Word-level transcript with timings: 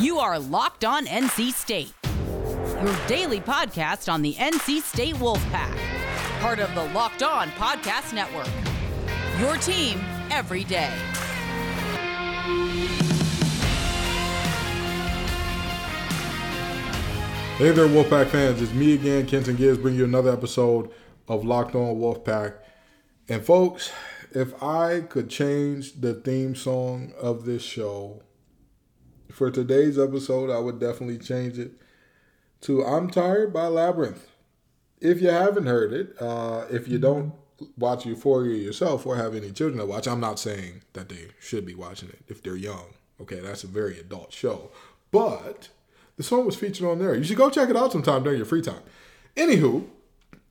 You 0.00 0.18
are 0.18 0.38
Locked 0.38 0.86
On 0.86 1.04
NC 1.04 1.52
State, 1.52 1.92
your 2.82 3.06
daily 3.06 3.38
podcast 3.38 4.10
on 4.10 4.22
the 4.22 4.32
NC 4.32 4.80
State 4.80 5.14
Wolfpack, 5.16 5.76
part 6.40 6.58
of 6.58 6.74
the 6.74 6.84
Locked 6.94 7.22
On 7.22 7.48
Podcast 7.50 8.14
Network. 8.14 8.48
Your 9.38 9.58
team 9.58 10.00
every 10.30 10.64
day. 10.64 10.88
Hey 17.58 17.70
there, 17.70 17.86
Wolfpack 17.86 18.28
fans. 18.28 18.62
It's 18.62 18.72
me 18.72 18.94
again, 18.94 19.26
Kenton 19.26 19.56
Gibbs, 19.56 19.76
bringing 19.76 19.98
you 19.98 20.06
another 20.06 20.32
episode 20.32 20.90
of 21.28 21.44
Locked 21.44 21.74
On 21.74 21.96
Wolfpack. 21.96 22.54
And 23.28 23.44
folks, 23.44 23.92
if 24.32 24.62
I 24.62 25.02
could 25.02 25.28
change 25.28 26.00
the 26.00 26.14
theme 26.14 26.54
song 26.54 27.12
of 27.20 27.44
this 27.44 27.62
show 27.62 28.22
for 29.32 29.50
today's 29.50 29.98
episode, 29.98 30.50
I 30.50 30.58
would 30.58 30.78
definitely 30.78 31.18
change 31.18 31.58
it 31.58 31.72
to 32.62 32.84
I'm 32.84 33.10
Tired 33.10 33.52
by 33.52 33.66
Labrinth. 33.66 34.26
If 35.00 35.22
you 35.22 35.28
haven't 35.28 35.66
heard 35.66 35.92
it, 35.92 36.20
uh, 36.20 36.66
if 36.70 36.86
you 36.88 36.98
don't 36.98 37.32
watch 37.76 38.06
Euphoria 38.06 38.56
yourself 38.56 39.06
or 39.06 39.16
have 39.16 39.34
any 39.34 39.50
children 39.50 39.78
to 39.78 39.86
watch, 39.86 40.06
I'm 40.06 40.20
not 40.20 40.38
saying 40.38 40.82
that 40.92 41.08
they 41.08 41.28
should 41.40 41.64
be 41.64 41.74
watching 41.74 42.10
it 42.10 42.20
if 42.28 42.42
they're 42.42 42.56
young. 42.56 42.94
Okay, 43.20 43.40
that's 43.40 43.64
a 43.64 43.66
very 43.66 43.98
adult 43.98 44.32
show. 44.32 44.70
But 45.10 45.68
the 46.16 46.22
song 46.22 46.46
was 46.46 46.56
featured 46.56 46.86
on 46.86 46.98
there. 46.98 47.14
You 47.14 47.24
should 47.24 47.36
go 47.36 47.50
check 47.50 47.70
it 47.70 47.76
out 47.76 47.92
sometime 47.92 48.22
during 48.22 48.38
your 48.38 48.46
free 48.46 48.62
time. 48.62 48.82
Anywho, 49.36 49.86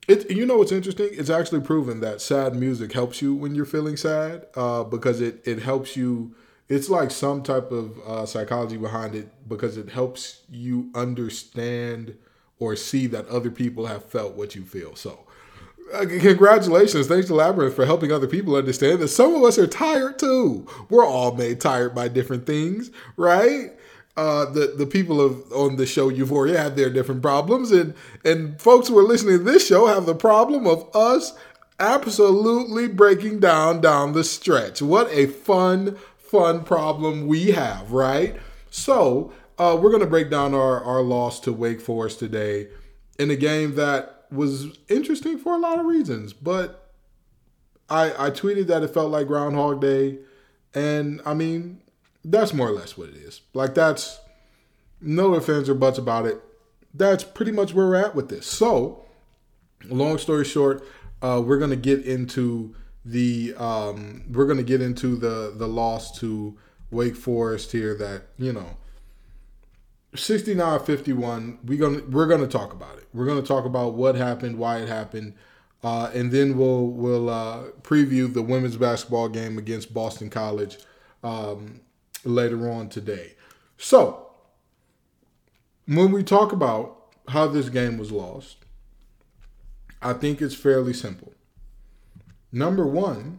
it 0.08 0.30
you 0.30 0.46
know 0.46 0.58
what's 0.58 0.72
interesting? 0.72 1.10
It's 1.12 1.30
actually 1.30 1.60
proven 1.60 2.00
that 2.00 2.20
sad 2.20 2.54
music 2.56 2.92
helps 2.92 3.22
you 3.22 3.34
when 3.34 3.54
you're 3.54 3.64
feeling 3.64 3.96
sad 3.96 4.46
uh, 4.56 4.84
because 4.84 5.20
it 5.20 5.42
it 5.44 5.60
helps 5.60 5.96
you. 5.96 6.34
It's 6.70 6.88
like 6.88 7.10
some 7.10 7.42
type 7.42 7.70
of 7.70 7.98
uh, 8.06 8.24
psychology 8.24 8.78
behind 8.78 9.14
it 9.14 9.28
because 9.48 9.76
it 9.76 9.90
helps 9.90 10.42
you 10.50 10.90
understand 10.94 12.16
or 12.58 12.76
see 12.76 13.06
that 13.08 13.28
other 13.28 13.50
people 13.50 13.86
have 13.86 14.04
felt 14.04 14.34
what 14.36 14.54
you 14.54 14.64
feel. 14.64 14.96
So, 14.96 15.26
uh, 15.92 16.06
congratulations. 16.06 17.08
Thanks 17.08 17.26
to 17.26 17.34
Labrinth 17.34 17.74
for 17.74 17.84
helping 17.84 18.12
other 18.12 18.28
people 18.28 18.54
understand 18.54 19.00
that 19.00 19.08
some 19.08 19.34
of 19.34 19.42
us 19.42 19.58
are 19.58 19.66
tired 19.66 20.18
too. 20.18 20.66
We're 20.88 21.04
all 21.04 21.34
made 21.34 21.60
tired 21.60 21.94
by 21.94 22.08
different 22.08 22.46
things, 22.46 22.90
right? 23.18 23.72
uh, 24.16 24.44
the 24.50 24.74
the 24.76 24.86
people 24.86 25.20
of 25.20 25.50
on 25.52 25.76
the 25.76 25.86
show 25.86 26.08
Euphoria 26.08 26.58
have 26.58 26.76
their 26.76 26.90
different 26.90 27.22
problems, 27.22 27.70
and 27.70 27.94
and 28.24 28.60
folks 28.60 28.88
who 28.88 28.98
are 28.98 29.04
listening 29.04 29.38
to 29.38 29.44
this 29.44 29.66
show 29.66 29.86
have 29.86 30.06
the 30.06 30.14
problem 30.14 30.66
of 30.66 30.94
us 30.94 31.32
absolutely 31.78 32.86
breaking 32.86 33.40
down 33.40 33.80
down 33.80 34.12
the 34.12 34.24
stretch. 34.24 34.82
What 34.82 35.10
a 35.10 35.26
fun 35.26 35.96
fun 36.30 36.62
problem 36.62 37.26
we 37.26 37.50
have, 37.50 37.90
right? 37.90 38.36
So 38.70 39.32
uh, 39.58 39.76
we're 39.80 39.90
gonna 39.90 40.06
break 40.06 40.30
down 40.30 40.54
our 40.54 40.82
our 40.82 41.02
loss 41.02 41.40
to 41.40 41.52
Wake 41.52 41.80
Forest 41.80 42.20
today 42.20 42.68
in 43.18 43.30
a 43.30 43.36
game 43.36 43.74
that 43.74 44.26
was 44.30 44.78
interesting 44.88 45.38
for 45.38 45.54
a 45.54 45.58
lot 45.58 45.80
of 45.80 45.86
reasons, 45.86 46.32
but 46.32 46.92
I 47.88 48.26
I 48.26 48.30
tweeted 48.30 48.68
that 48.68 48.84
it 48.84 48.94
felt 48.94 49.10
like 49.10 49.26
Groundhog 49.26 49.80
Day, 49.80 50.18
and 50.72 51.20
I 51.26 51.34
mean 51.34 51.82
that's 52.24 52.54
more 52.54 52.68
or 52.68 52.72
less 52.72 52.96
what 52.96 53.08
it 53.08 53.16
is. 53.16 53.40
Like 53.52 53.74
that's 53.74 54.20
no 55.00 55.34
offense 55.34 55.68
or 55.68 55.74
buts 55.74 55.98
about 55.98 56.26
it. 56.26 56.40
That's 56.94 57.24
pretty 57.24 57.52
much 57.52 57.74
where 57.74 57.86
we're 57.86 57.96
at 57.96 58.14
with 58.14 58.28
this. 58.28 58.46
So, 58.46 59.04
long 59.84 60.18
story 60.18 60.44
short, 60.44 60.86
uh, 61.22 61.42
we're 61.44 61.58
gonna 61.58 61.76
get 61.76 62.04
into 62.04 62.76
the 63.04 63.54
um, 63.56 64.24
we're 64.30 64.46
gonna 64.46 64.62
get 64.62 64.80
into 64.80 65.16
the 65.16 65.52
the 65.54 65.66
loss 65.66 66.18
to 66.20 66.56
Wake 66.90 67.16
Forest 67.16 67.72
here. 67.72 67.94
That 67.94 68.22
you 68.38 68.52
know, 68.52 68.76
69-51. 70.14 71.58
We 71.64 71.76
gonna 71.76 72.02
we're 72.08 72.26
gonna 72.26 72.46
talk 72.46 72.72
about 72.72 72.98
it. 72.98 73.08
We're 73.12 73.26
gonna 73.26 73.42
talk 73.42 73.64
about 73.64 73.94
what 73.94 74.16
happened, 74.16 74.58
why 74.58 74.78
it 74.78 74.88
happened. 74.88 75.34
Uh, 75.82 76.10
and 76.12 76.30
then 76.30 76.58
we'll 76.58 76.88
we'll 76.88 77.30
uh, 77.30 77.62
preview 77.82 78.32
the 78.32 78.42
women's 78.42 78.76
basketball 78.76 79.28
game 79.28 79.56
against 79.56 79.94
Boston 79.94 80.28
College 80.28 80.78
um, 81.22 81.80
later 82.24 82.70
on 82.70 82.88
today. 82.88 83.34
So, 83.78 84.26
when 85.86 86.12
we 86.12 86.22
talk 86.22 86.52
about 86.52 87.14
how 87.28 87.46
this 87.46 87.70
game 87.70 87.96
was 87.96 88.12
lost, 88.12 88.58
I 90.02 90.12
think 90.12 90.42
it's 90.42 90.54
fairly 90.54 90.92
simple. 90.92 91.32
Number 92.52 92.86
one, 92.86 93.38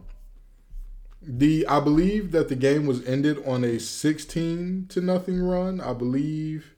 the 1.20 1.66
I 1.66 1.80
believe 1.80 2.32
that 2.32 2.48
the 2.48 2.56
game 2.56 2.86
was 2.86 3.04
ended 3.06 3.42
on 3.46 3.64
a 3.64 3.78
16 3.78 4.86
to 4.88 5.00
nothing 5.00 5.42
run. 5.42 5.80
I 5.80 5.92
believe 5.92 6.74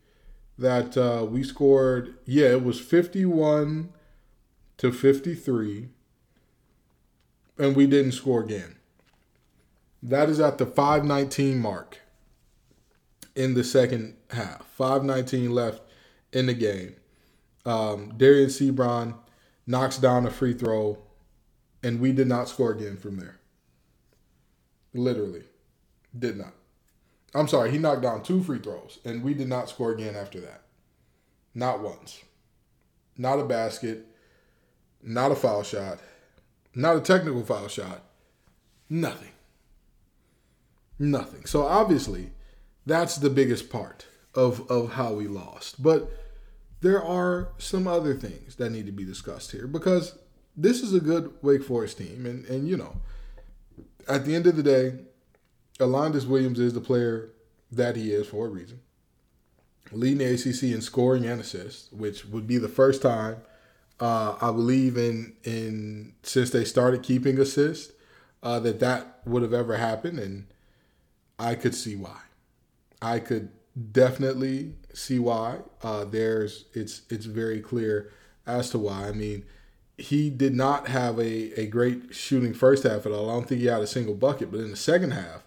that 0.59 0.97
uh, 0.97 1.25
we 1.25 1.43
scored, 1.43 2.15
yeah, 2.27 2.49
it 2.49 2.65
was 2.65 2.81
51 2.81 3.93
to 4.79 4.93
53, 4.93 5.89
and 7.59 7.77
we 7.77 7.87
didn't 7.87 8.13
score 8.13 8.43
again. 8.43 8.77
That 10.03 10.29
is 10.29 10.39
at 10.39 10.59
the 10.59 10.67
519 10.67 11.59
mark 11.59 12.01
in 13.35 13.55
the 13.55 13.65
second 13.65 14.17
half. 14.31 14.67
519 14.67 15.51
left 15.51 15.83
in 16.33 16.47
the 16.47 16.55
game. 16.55 16.97
Um, 17.65 18.13
Dereon 18.13 18.47
Seabron 18.47 19.15
knocks 19.67 19.97
down 19.97 20.27
a 20.27 20.31
free 20.31 20.53
throw, 20.53 20.99
and 21.85 22.01
we 22.01 22.13
did 22.13 22.27
not 22.27 22.49
score 22.49 22.73
again 22.73 22.97
from 22.97 23.19
there. 23.19 23.39
Literally. 24.95 25.45
Did 26.19 26.39
not. 26.39 26.55
I'm 27.35 27.49
sorry, 27.49 27.71
he 27.71 27.79
knocked 27.79 28.03
down 28.03 28.23
two 28.23 28.43
free 28.43 28.59
throws, 28.59 29.01
and 29.05 29.23
we 29.23 29.35
did 29.35 29.49
not 29.49 29.69
score 29.69 29.93
again 29.93 30.17
after 30.17 30.41
that. 30.41 30.63
Not 31.55 31.81
once. 31.81 32.23
Not 33.19 33.39
a 33.39 33.45
basket. 33.45 34.07
Not 35.03 35.33
a 35.33 35.37
foul 35.37 35.63
shot. 35.63 35.99
Not 36.75 36.97
a 36.97 37.01
technical 37.01 37.45
foul 37.45 37.69
shot. 37.69 38.03
Nothing. 38.89 39.33
Nothing. 40.99 41.45
So 41.45 41.67
obviously, 41.67 42.31
that's 42.87 43.17
the 43.17 43.31
biggest 43.31 43.69
part 43.71 44.07
of 44.35 44.71
of 44.71 44.93
how 44.93 45.13
we 45.13 45.27
lost. 45.27 45.83
But 45.83 46.11
there 46.81 47.03
are 47.03 47.49
some 47.59 47.87
other 47.87 48.15
things 48.15 48.57
that 48.57 48.71
need 48.71 48.87
to 48.87 48.93
be 48.93 49.05
discussed 49.05 49.53
here 49.53 49.67
because 49.67 50.19
this 50.57 50.83
is 50.83 50.95
a 50.95 51.01
good 51.01 51.33
Wake 51.43 51.63
Forest 51.63 51.99
team, 51.99 52.27
and 52.27 52.45
and 52.47 52.69
you 52.69 52.77
know, 52.77 52.97
at 54.09 54.25
the 54.25 54.35
end 54.35 54.47
of 54.47 54.57
the 54.57 54.63
day, 54.63 54.95
Alondes 55.81 56.27
Williams 56.27 56.59
is 56.59 56.75
the 56.75 56.81
player 56.81 57.31
that 57.71 57.97
he 57.97 58.13
is 58.13 58.29
for 58.29 58.47
a 58.47 58.51
reason. 58.51 58.81
Leading 59.93 60.19
the 60.19 60.35
ACC 60.35 60.75
in 60.75 60.81
scoring 60.81 61.27
and 61.27 61.41
assists, 61.41 61.93
which 61.93 62.25
would 62.25 62.47
be 62.47 62.59
the 62.59 62.69
first 62.69 63.03
time 63.03 63.43
uh, 64.01 64.37
I 64.41 64.51
believe 64.51 64.97
in 64.97 65.35
in 65.45 66.15
since 66.23 66.51
they 66.51 66.65
started 66.65 67.03
keeping 67.03 67.39
assists 67.39 67.93
uh, 68.43 68.59
that 68.61 68.81
that 68.81 69.21
would 69.25 69.43
have 69.43 69.53
ever 69.53 69.77
happened, 69.77 70.19
and 70.19 70.47
I 71.39 71.55
could 71.55 71.75
see 71.75 71.97
why. 71.97 72.19
I 73.01 73.19
could 73.19 73.51
definitely 73.93 74.75
see 74.93 75.19
why. 75.19 75.59
Uh, 75.83 76.05
there's 76.05 76.65
it's 76.75 77.03
it's 77.09 77.27
very 77.27 77.61
clear 77.61 78.11
as 78.47 78.71
to 78.71 78.79
why. 78.79 79.09
I 79.09 79.13
mean, 79.13 79.45
he 79.97 80.29
did 80.31 80.55
not 80.55 80.89
have 80.89 81.19
a, 81.19 81.61
a 81.61 81.67
great 81.67 82.15
shooting 82.15 82.53
first 82.53 82.83
half 82.83 83.07
at 83.07 83.13
all. 83.13 83.31
I 83.31 83.35
don't 83.35 83.49
think 83.49 83.61
he 83.61 83.69
had 83.69 83.83
a 83.83 83.87
single 83.87 84.15
bucket, 84.15 84.51
but 84.51 84.61
in 84.61 84.71
the 84.71 84.77
second 84.77 85.13
half, 85.13 85.45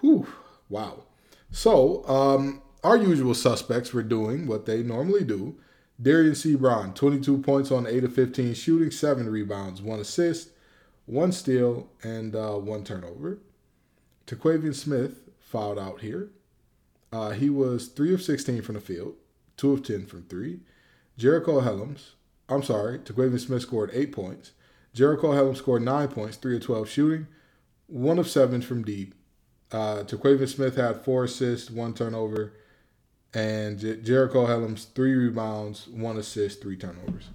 whew, 0.00 0.26
wow. 0.68 1.04
So 1.50 2.06
um, 2.06 2.62
our 2.84 2.96
usual 2.96 3.34
suspects 3.34 3.92
were 3.92 4.02
doing 4.02 4.46
what 4.46 4.66
they 4.66 4.82
normally 4.82 5.24
do. 5.24 5.56
Dereon 6.00 6.30
Seabron, 6.30 6.94
22 6.94 7.38
points 7.38 7.70
on 7.70 7.86
8 7.86 8.04
of 8.04 8.14
15 8.14 8.54
shooting, 8.54 8.90
7 8.90 9.28
rebounds, 9.28 9.82
1 9.82 10.00
assist, 10.00 10.50
1 11.06 11.32
steal, 11.32 11.88
and 12.02 12.34
uh, 12.34 12.54
1 12.54 12.84
turnover. 12.84 13.38
Terquavion 14.26 14.74
Smith 14.74 15.28
fouled 15.38 15.78
out 15.78 16.00
here. 16.00 16.30
Uh, 17.12 17.30
he 17.30 17.50
was 17.50 17.88
3 17.88 18.14
of 18.14 18.22
16 18.22 18.62
from 18.62 18.76
the 18.76 18.80
field, 18.80 19.14
2 19.56 19.72
of 19.72 19.82
10 19.82 20.06
from 20.06 20.22
3. 20.22 20.60
Jericole 21.18 21.64
Hellems, 21.64 22.12
I'm 22.50 22.62
sorry, 22.62 22.98
Terquavion 22.98 23.38
Smith 23.38 23.62
scored 23.62 23.90
8 23.92 24.12
points. 24.12 24.52
Jericole 24.94 25.34
Hellems 25.34 25.58
scored 25.58 25.82
9 25.82 26.08
points, 26.08 26.36
3 26.36 26.56
of 26.56 26.62
12 26.62 26.88
shooting, 26.88 27.26
1 27.86 28.18
of 28.18 28.28
7 28.28 28.60
from 28.60 28.82
deep. 28.82 29.14
Uh, 29.70 30.02
Terquavion 30.02 30.48
Smith 30.48 30.76
had 30.76 31.04
4 31.04 31.24
assists, 31.24 31.70
1 31.70 31.94
turnover, 31.94 32.52
and 33.32 33.78
Jer- 33.78 33.96
Jericole 33.96 34.48
Hellems, 34.48 34.86
3 34.92 35.14
rebounds, 35.14 35.86
1 35.88 36.16
assist, 36.16 36.60
3 36.60 36.76
turnovers. 36.76 37.30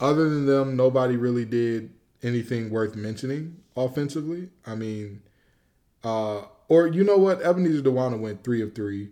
Other 0.00 0.28
than 0.28 0.46
them, 0.46 0.76
nobody 0.76 1.16
really 1.16 1.44
did 1.44 1.90
anything 2.22 2.70
worth 2.70 2.96
mentioning 2.96 3.56
offensively. 3.76 4.50
I 4.66 4.74
mean, 4.74 5.22
uh, 6.02 6.42
or 6.68 6.86
you 6.86 7.04
know 7.04 7.18
what? 7.18 7.42
Ebenezer 7.42 7.82
Dowuona 7.82 8.18
went 8.18 8.42
three 8.42 8.62
of 8.62 8.74
three. 8.74 9.10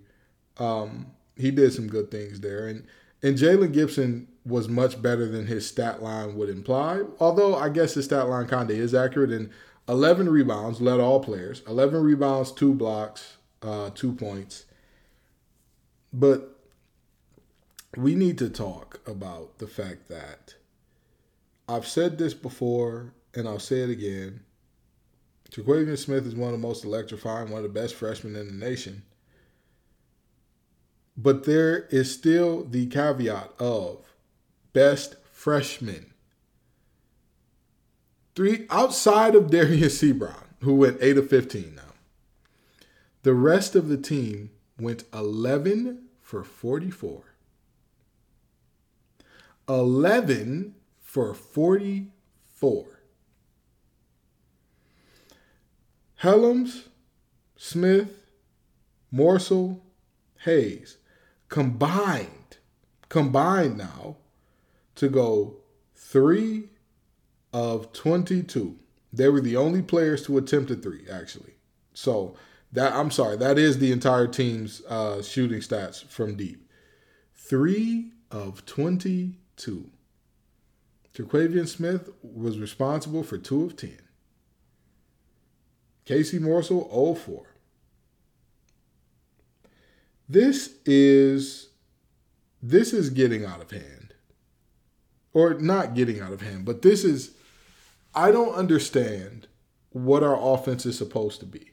Um, 0.58 1.08
he 1.37 1.50
did 1.50 1.73
some 1.73 1.88
good 1.88 2.11
things 2.11 2.40
there, 2.40 2.67
and 2.67 2.85
and 3.23 3.37
Jaylon 3.37 3.73
Gibson 3.73 4.29
was 4.49 4.69
much 4.69 5.00
better 5.00 5.29
than 5.29 5.47
his 5.47 5.67
stat 5.67 6.03
line 6.03 6.37
would 6.37 6.49
imply. 6.49 7.03
Although 7.21 7.55
I 7.55 7.69
guess 7.69 7.95
his 7.95 8.06
stat 8.06 8.29
line 8.29 8.47
kind 8.47 8.71
of 8.71 8.77
is 8.77 8.95
accurate. 8.95 9.31
And 9.31 9.50
11 9.89 10.29
rebounds, 10.29 10.81
led 10.81 11.00
all 11.00 11.21
players. 11.21 11.62
11 11.67 12.03
rebounds, 12.03 12.53
two 12.53 12.75
blocks, 12.75 13.37
uh, 13.62 13.91
two 13.95 14.12
points. 14.12 14.65
But 16.12 16.59
we 17.97 18.15
need 18.15 18.39
to 18.39 18.49
talk 18.49 19.00
about 19.06 19.59
the 19.59 19.67
fact 19.67 20.09
that 20.09 20.55
I've 21.69 21.87
said 21.87 22.19
this 22.19 22.35
before 22.35 23.12
and 23.35 23.47
I'll 23.47 23.59
say 23.59 23.81
it 23.81 23.91
again. 23.91 24.41
Terquavion 25.50 25.97
Smith 25.97 26.27
is 26.27 26.35
one 26.35 26.53
of 26.53 26.61
the 26.61 26.67
most 26.67 26.85
electrifying, 26.85 27.50
one 27.50 27.65
of 27.65 27.73
the 27.75 27.81
best 27.81 27.95
freshmen 27.95 28.37
in 28.37 28.47
the 28.47 28.67
nation. 28.67 29.03
But 31.17 31.45
there 31.45 31.87
is 31.91 32.12
still 32.12 32.65
the 32.65 32.87
caveat 32.87 33.53
of 33.59 34.07
best 34.73 35.17
freshman. 35.32 36.12
Three 38.35 38.67
outside 38.70 39.35
of 39.35 39.50
Darius 39.50 40.00
Seabron, 40.00 40.44
who 40.61 40.75
went 40.75 40.99
8 41.00 41.19
of 41.19 41.31
15 41.31 41.75
now. 41.75 41.82
The 43.23 43.35
rest 43.35 43.75
of 43.75 43.88
the 43.88 43.97
team 43.97 44.50
went 44.79 45.05
11 45.12 46.05
for 46.20 46.44
44. 46.44 47.23
11 49.69 50.75
for 51.00 51.35
44. 51.35 52.87
Hellems, 56.23 56.88
Smith, 57.56 58.26
Morsell, 59.12 59.81
Hayes 60.44 60.99
combined, 61.49 62.59
combined 63.09 63.79
now 63.79 64.17
to 64.99 65.09
go 65.09 65.56
three 65.95 66.71
of 67.53 67.93
22. 67.93 68.77
They 69.12 69.29
were 69.29 69.41
the 69.41 69.56
only 69.56 69.81
players 69.81 70.25
to 70.27 70.37
attempt 70.39 70.71
a 70.71 70.75
three, 70.75 71.05
actually. 71.11 71.55
So 71.95 72.37
that 72.73 72.93
I'm 72.93 73.11
sorry, 73.11 73.37
that 73.37 73.59
is 73.59 73.79
the 73.79 73.93
entire 73.93 74.27
team's 74.27 74.83
uh, 74.89 75.23
shooting 75.23 75.61
stats 75.61 76.05
from 76.05 76.37
deep. 76.37 76.69
Three 77.35 78.12
of 78.31 78.67
22. 78.67 79.91
Terquavion 81.15 81.67
Smith 81.67 82.11
was 82.23 82.59
responsible 82.59 83.23
for 83.23 83.39
two 83.39 83.65
of 83.65 83.77
10. 83.77 83.99
Casey 86.05 86.39
Morsell, 86.39 86.91
0 86.91 87.15
4. 87.15 87.47
This 90.29 90.75
is 90.85 91.69
this 92.61 92.93
is 92.93 93.11
getting 93.11 93.45
out 93.45 93.62
of 93.62 93.71
hand. 93.71 93.98
Or 95.38 95.55
not 95.55 95.94
getting 95.94 96.20
out 96.20 96.32
of 96.32 96.40
hand, 96.40 96.64
but 96.64 96.82
this 96.82 97.05
is 97.05 97.31
I 98.12 98.32
don't 98.32 98.56
understand 98.56 99.46
what 99.90 100.25
our 100.25 100.37
offense 100.37 100.85
is 100.85 100.99
supposed 100.99 101.38
to 101.38 101.46
be. 101.46 101.70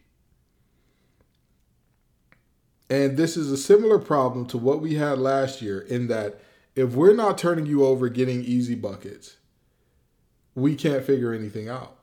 And 2.91 3.17
this 3.17 3.35
is 3.35 3.51
a 3.51 3.57
similar 3.57 3.97
problem 3.97 4.45
to 4.49 4.59
what 4.59 4.81
we 4.81 4.93
had 4.93 5.17
last 5.17 5.63
year 5.63 5.79
in 5.79 6.09
that 6.09 6.39
if 6.75 6.93
we're 6.93 7.15
not 7.15 7.39
turning 7.39 7.65
you 7.65 7.83
over 7.83 8.07
getting 8.07 8.43
easy 8.43 8.75
buckets, 8.75 9.37
we 10.53 10.75
can't 10.75 11.03
figure 11.03 11.33
anything 11.33 11.67
out. 11.67 11.97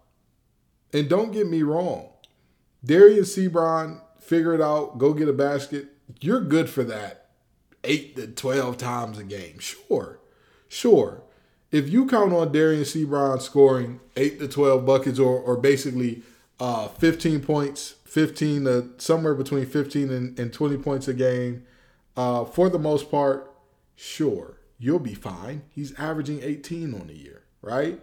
And 0.93 1.09
don't 1.09 1.31
get 1.31 1.47
me 1.47 1.63
wrong, 1.63 2.09
Darius 2.85 3.37
Seabron, 3.37 4.01
figure 4.19 4.53
it 4.53 4.61
out, 4.61 4.99
go 4.99 5.15
get 5.15 5.29
a 5.29 5.33
basket. 5.33 5.91
You're 6.21 6.41
good 6.41 6.69
for 6.69 6.83
that 6.83 7.31
eight 7.85 8.17
to 8.17 8.27
12 8.27 8.79
times 8.79 9.19
a 9.21 9.23
game. 9.23 9.61
Sure, 9.61 10.19
sure. 10.67 11.23
If 11.73 11.89
you 11.89 12.07
count 12.07 12.35
on 12.35 12.53
Dereon 12.53 12.83
Seabron 12.83 13.41
scoring 13.41 13.99
eight 14.15 14.39
to 14.41 14.47
12 14.47 14.85
buckets 14.85 15.19
or, 15.19 15.41
or 15.41 15.57
basically 15.57 16.23
uh, 16.61 16.89
15 16.89 17.41
points, 17.41 17.95
15 18.05 18.65
to 18.65 18.91
somewhere 18.99 19.35
between 19.35 19.65
15 19.65 20.11
and, 20.11 20.39
and 20.39 20.53
20 20.53 20.77
points 20.77 21.09
a 21.09 21.15
game, 21.15 21.65
uh, 22.15 22.45
for 22.45 22.69
the 22.69 22.79
most 22.79 23.11
part, 23.11 23.51
sure, 23.97 24.59
you'll 24.79 24.99
be 24.99 25.15
fine. 25.15 25.63
He's 25.71 25.99
averaging 25.99 26.43
18 26.43 26.93
on 26.93 27.07
the 27.07 27.15
year, 27.15 27.43
right? 27.63 27.99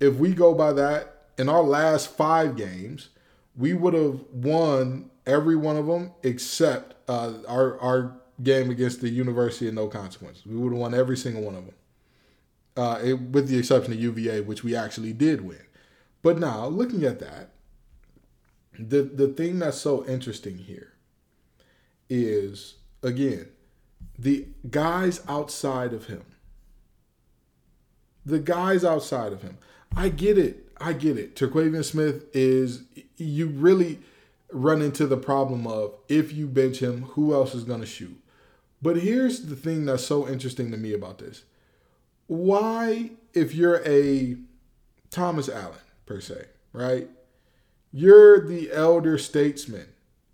If 0.00 0.16
we 0.16 0.34
go 0.34 0.52
by 0.52 0.72
that, 0.72 1.28
in 1.38 1.48
our 1.48 1.62
last 1.62 2.16
five 2.16 2.56
games, 2.56 3.10
we 3.56 3.74
would 3.74 3.94
have 3.94 4.20
won 4.32 5.10
every 5.24 5.54
one 5.54 5.76
of 5.76 5.86
them 5.86 6.12
except 6.24 6.94
uh, 7.08 7.32
our 7.46 7.78
our 7.80 8.16
game 8.42 8.70
against 8.70 9.00
the 9.00 9.08
University 9.08 9.68
of 9.68 9.74
No 9.74 9.86
Consequences. 9.86 10.44
We 10.44 10.56
would 10.56 10.72
have 10.72 10.80
won 10.80 10.94
every 10.94 11.16
single 11.16 11.42
one 11.42 11.54
of 11.54 11.64
them, 11.64 11.74
uh, 12.76 12.98
it, 13.02 13.14
with 13.14 13.48
the 13.48 13.58
exception 13.58 13.92
of 13.92 14.00
UVA, 14.00 14.40
which 14.40 14.64
we 14.64 14.74
actually 14.74 15.12
did 15.12 15.42
win. 15.42 15.62
But 16.22 16.38
now, 16.38 16.66
looking 16.66 17.04
at 17.04 17.18
that, 17.20 17.50
the 18.78 19.02
the 19.02 19.28
thing 19.28 19.58
that's 19.58 19.78
so 19.78 20.06
interesting 20.06 20.58
here 20.58 20.92
is 22.08 22.76
again 23.02 23.48
the 24.18 24.46
guys 24.70 25.20
outside 25.28 25.92
of 25.92 26.06
him. 26.06 26.24
The 28.24 28.38
guys 28.38 28.84
outside 28.84 29.32
of 29.32 29.42
him. 29.42 29.58
I 29.96 30.08
get 30.08 30.38
it. 30.38 30.68
I 30.80 30.92
get 30.92 31.18
it. 31.18 31.34
Terquavion 31.36 31.84
Smith 31.84 32.24
is 32.32 32.84
you 33.16 33.48
really 33.48 33.98
run 34.52 34.82
into 34.82 35.06
the 35.06 35.16
problem 35.16 35.66
of 35.66 35.94
if 36.08 36.32
you 36.32 36.46
bench 36.46 36.78
him, 36.78 37.02
who 37.02 37.34
else 37.34 37.54
is 37.54 37.64
going 37.64 37.80
to 37.80 37.86
shoot? 37.86 38.20
But 38.80 38.96
here's 38.96 39.46
the 39.46 39.56
thing 39.56 39.84
that's 39.84 40.04
so 40.04 40.28
interesting 40.28 40.70
to 40.70 40.76
me 40.76 40.92
about 40.92 41.18
this. 41.18 41.42
Why, 42.32 43.10
if 43.34 43.54
you're 43.54 43.86
a 43.86 44.38
Thomas 45.10 45.50
Allen, 45.50 45.76
per 46.06 46.22
se, 46.22 46.46
right? 46.72 47.10
You're 47.92 48.48
the 48.48 48.72
elder 48.72 49.18
statesman. 49.18 49.88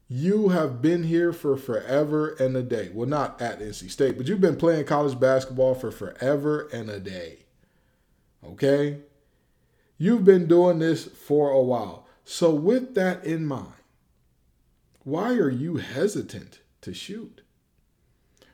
You 0.07 0.51
have 0.51 0.81
been 0.81 1.03
here 1.03 1.33
for 1.33 1.57
forever 1.57 2.37
and 2.39 2.57
a 2.57 2.63
day. 2.63 2.91
Well, 2.95 3.09
not 3.09 3.43
at 3.43 3.59
NC 3.59 3.91
State, 3.91 4.17
but 4.17 4.29
you've 4.29 4.41
been 4.41 4.55
playing 4.55 4.85
college 4.85 5.19
basketball 5.19 5.75
for 5.75 5.91
forever 5.91 6.69
and 6.73 6.89
a 6.89 7.01
day. 7.01 7.47
Okay? 8.47 8.99
You've 9.97 10.23
been 10.23 10.47
doing 10.47 10.79
this 10.79 11.05
for 11.05 11.51
a 11.51 11.61
while. 11.61 12.07
So, 12.25 12.55
with 12.55 12.95
that 12.95 13.25
in 13.25 13.45
mind, 13.45 13.75
why 15.03 15.33
are 15.33 15.51
you 15.51 15.79
hesitant 15.79 16.61
to 16.83 16.95
shoot? 16.95 17.41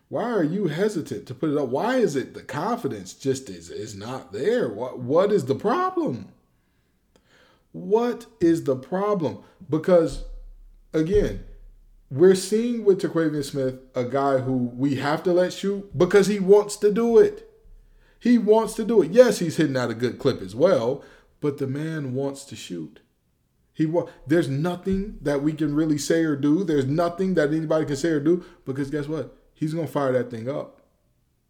Why 0.09 0.31
are 0.31 0.45
you 0.45 0.69
hesitant 0.69 1.27
to 1.27 1.35
put 1.35 1.51
it 1.51 1.59
up? 1.59 1.69
Why 1.69 1.97
is 1.97 2.15
it 2.15 2.35
the 2.35 2.43
confidence 2.43 3.15
just 3.15 3.49
is, 3.49 3.71
is 3.71 3.95
not 3.97 4.33
there? 4.33 4.69
What 4.69 4.99
what 4.99 5.33
is 5.33 5.47
the 5.47 5.55
problem? 5.55 6.29
What 7.73 8.27
is 8.41 8.65
the 8.65 8.77
problem? 8.77 9.39
Because 9.69 10.25
again, 10.93 11.45
we're 12.11 12.37
seeing 12.37 12.85
with 12.85 13.01
Terquavion 13.01 13.45
Smith 13.45 13.81
a 13.95 14.05
guy 14.05 14.39
who 14.39 14.53
we 14.57 14.97
have 14.97 15.23
to 15.25 15.33
let 15.33 15.53
shoot 15.53 15.97
because 15.97 16.29
he 16.29 16.39
wants 16.39 16.77
to 16.77 16.93
do 16.93 17.19
it. 17.19 17.51
He 18.21 18.39
wants 18.39 18.75
to 18.75 18.85
do 18.85 19.03
it. 19.03 19.11
Yes, 19.11 19.41
he's 19.41 19.57
hitting 19.57 19.77
out 19.77 19.91
a 19.91 19.95
good 19.95 20.19
clip 20.19 20.41
as 20.41 20.55
well, 20.55 21.03
but 21.41 21.59
the 21.59 21.67
man 21.67 22.15
wants 22.15 22.45
to 22.45 22.57
shoot. 22.57 23.01
He 23.73 23.85
wa- 23.85 24.07
there's 24.27 24.49
nothing 24.49 25.19
that 25.23 25.43
we 25.43 25.53
can 25.53 25.75
really 25.75 25.99
say 25.99 26.23
or 26.23 26.37
do. 26.37 26.63
There's 26.63 26.87
nothing 26.87 27.35
that 27.35 27.53
anybody 27.53 27.85
can 27.85 27.97
say 27.97 28.11
or 28.11 28.21
do 28.21 28.45
because 28.65 28.91
guess 28.91 29.09
what? 29.09 29.37
He's 29.55 29.73
gonna 29.75 29.87
fire 29.87 30.13
that 30.13 30.31
thing 30.31 30.49
up. 30.49 30.83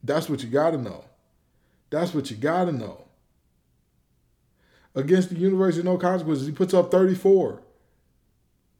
That's 0.02 0.28
what 0.28 0.42
you 0.42 0.48
gotta 0.48 0.78
know. 0.78 1.04
That's 1.90 2.14
what 2.14 2.30
you 2.30 2.36
gotta 2.36 2.72
know 2.72 3.04
against 4.94 5.30
the 5.30 5.36
University 5.36 5.80
of 5.80 5.86
No 5.86 5.98
Consequences. 5.98 6.46
He 6.46 6.52
puts 6.52 6.74
up 6.74 6.90
34. 6.90 7.62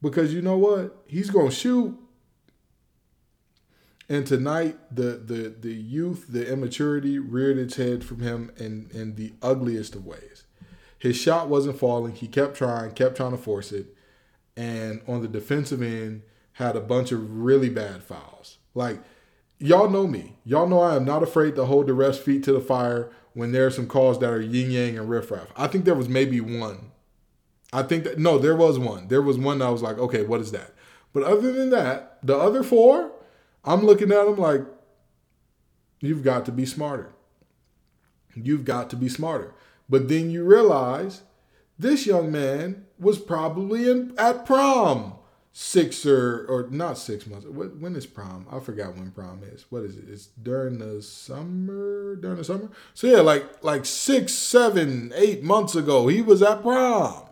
Because 0.00 0.35
you 0.35 0.43
know 0.43 0.59
what? 0.59 1.02
He's 1.07 1.31
to 1.31 1.50
shoot. 1.50 1.99
And 4.09 4.26
tonight, 4.26 4.76
the, 4.95 5.12
the, 5.12 5.54
the 5.59 5.73
youth, 5.73 6.26
the 6.28 6.50
immaturity 6.52 7.19
reared 7.19 7.57
its 7.57 7.76
head 7.76 8.04
from 8.04 8.21
him 8.21 8.52
in, 8.59 8.90
in 8.93 9.14
the 9.14 9.33
ugliest 9.40 9.95
of 9.95 10.04
ways. 10.04 10.45
His 10.99 11.16
shot 11.16 11.49
wasn't 11.49 11.78
falling. 11.78 12.14
He 12.14 12.28
kept 12.28 12.54
trying, 12.57 12.93
kept 12.93 13.16
trying 13.16 13.31
to 13.31 13.38
force 13.38 13.73
it. 13.73 13.97
And 14.57 15.00
on 15.09 15.23
the 15.23 15.28
defensive 15.28 15.83
end, 15.83 16.23
had 16.52 16.76
a 16.76 16.81
bunch 16.81 17.12
of 17.12 17.38
really 17.38 17.71
bad 17.71 18.02
fouls. 18.02 18.59
Like, 18.75 19.00
y'all 19.58 19.90
know 19.90 20.06
me. 20.06 20.37
Y'all 20.44 20.68
know 20.68 20.80
I 20.80 20.96
am 20.96 21.04
not 21.04 21.23
afraid 21.23 21.56
to 21.56 21.64
hold 21.64 21.87
the 21.87 21.94
ref's 21.94 22.18
feet 22.18 22.42
to 22.44 22.52
the 22.52 22.61
fire 22.61 23.11
when 23.32 23.52
there 23.52 23.66
are 23.66 23.70
some 23.70 23.87
calls 23.87 24.18
that 24.20 24.30
are 24.30 24.40
yin 24.40 24.70
yang 24.70 24.99
and 24.99 25.08
riffraff. 25.08 25.49
I 25.56 25.66
think 25.66 25.84
there 25.84 25.94
was 25.94 26.08
maybe 26.08 26.40
one. 26.40 26.92
I 27.73 27.82
think 27.82 28.04
that 28.04 28.18
no, 28.18 28.38
there 28.38 28.54
was 28.54 28.78
one. 28.78 29.08
There 29.08 29.23
was 29.23 29.38
one 29.38 29.58
that 29.58 29.66
I 29.66 29.70
was 29.70 29.82
like, 29.82 29.99
okay, 29.99 30.23
what 30.23 30.40
is 30.40 30.52
that? 30.52 30.73
But 31.12 31.25
other 31.25 31.52
than 31.52 31.70
that, 31.70 32.18
the 32.23 32.37
other 32.37 32.62
four, 32.62 33.12
I'm 33.64 33.84
looking 33.84 34.12
at 34.12 34.25
them 34.26 34.37
like, 34.37 34.62
you've 36.00 36.23
got 36.23 36.44
to 36.46 36.52
be 36.52 36.66
smarter. 36.66 37.12
You've 38.34 38.64
got 38.64 38.90
to 38.90 38.96
be 38.96 39.08
smarter. 39.08 39.54
But 39.88 40.08
then 40.08 40.30
you 40.30 40.44
realize 40.44 41.23
this 41.78 42.06
young 42.06 42.30
man 42.30 42.87
was 42.99 43.18
probably 43.18 43.90
in, 43.90 44.14
at 44.18 44.46
prom 44.46 45.14
six 45.56 46.04
or 46.04 46.44
or 46.49 46.66
not 46.68 46.99
six 46.99 47.28
months. 47.28 47.46
What, 47.46 47.76
when 47.78 47.94
is 47.94 48.06
prom? 48.06 48.46
I 48.50 48.58
forgot 48.58 48.96
when 48.96 49.12
prom 49.12 49.42
is. 49.44 49.64
What 49.70 49.84
is 49.84 49.96
it? 49.96 50.04
It's 50.08 50.26
during 50.26 50.78
the 50.78 51.00
summer. 51.00 52.16
During 52.16 52.38
the 52.38 52.44
summer. 52.44 52.70
So 52.92 53.06
yeah, 53.06 53.20
like 53.20 53.62
like 53.62 53.87
six, 53.87 54.34
seven, 54.34 55.12
eight 55.14 55.42
months 55.42 55.76
ago, 55.76 56.08
he 56.08 56.20
was 56.20 56.42
at 56.42 56.62
prom. 56.62 57.23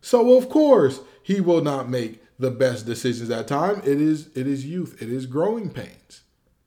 So 0.00 0.36
of 0.36 0.48
course 0.50 1.00
he 1.22 1.40
will 1.40 1.62
not 1.62 1.88
make 1.88 2.22
the 2.38 2.50
best 2.50 2.86
decisions 2.86 3.30
at 3.30 3.48
time. 3.48 3.78
It 3.78 4.00
is 4.00 4.28
it 4.36 4.46
is 4.46 4.66
youth. 4.66 5.00
It 5.02 5.08
is 5.08 5.24
growing 5.24 5.70
pains. 5.70 6.20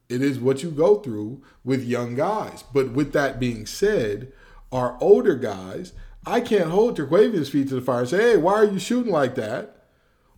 It 0.10 0.22
is 0.22 0.40
what 0.40 0.64
you 0.64 0.72
go 0.72 0.96
through 0.96 1.44
with 1.64 1.86
young 1.86 2.16
guys. 2.16 2.64
But 2.74 2.92
with 2.92 3.14
that 3.14 3.40
being 3.40 3.66
said, 3.68 4.34
our 4.72 4.98
older 5.00 5.36
guys, 5.36 5.94
I 6.26 6.42
can't 6.42 6.72
hold 6.72 6.98
Terquavion's 6.98 7.50
feet 7.50 7.70
to 7.70 7.76
the 7.76 7.82
fire 7.82 8.02
and 8.02 8.10
say, 8.10 8.32
hey, 8.32 8.38
why 8.38 8.54
are 8.56 8.66
you 8.66 8.80
shooting 8.80 9.12
like 9.12 9.36
that? 9.36 9.81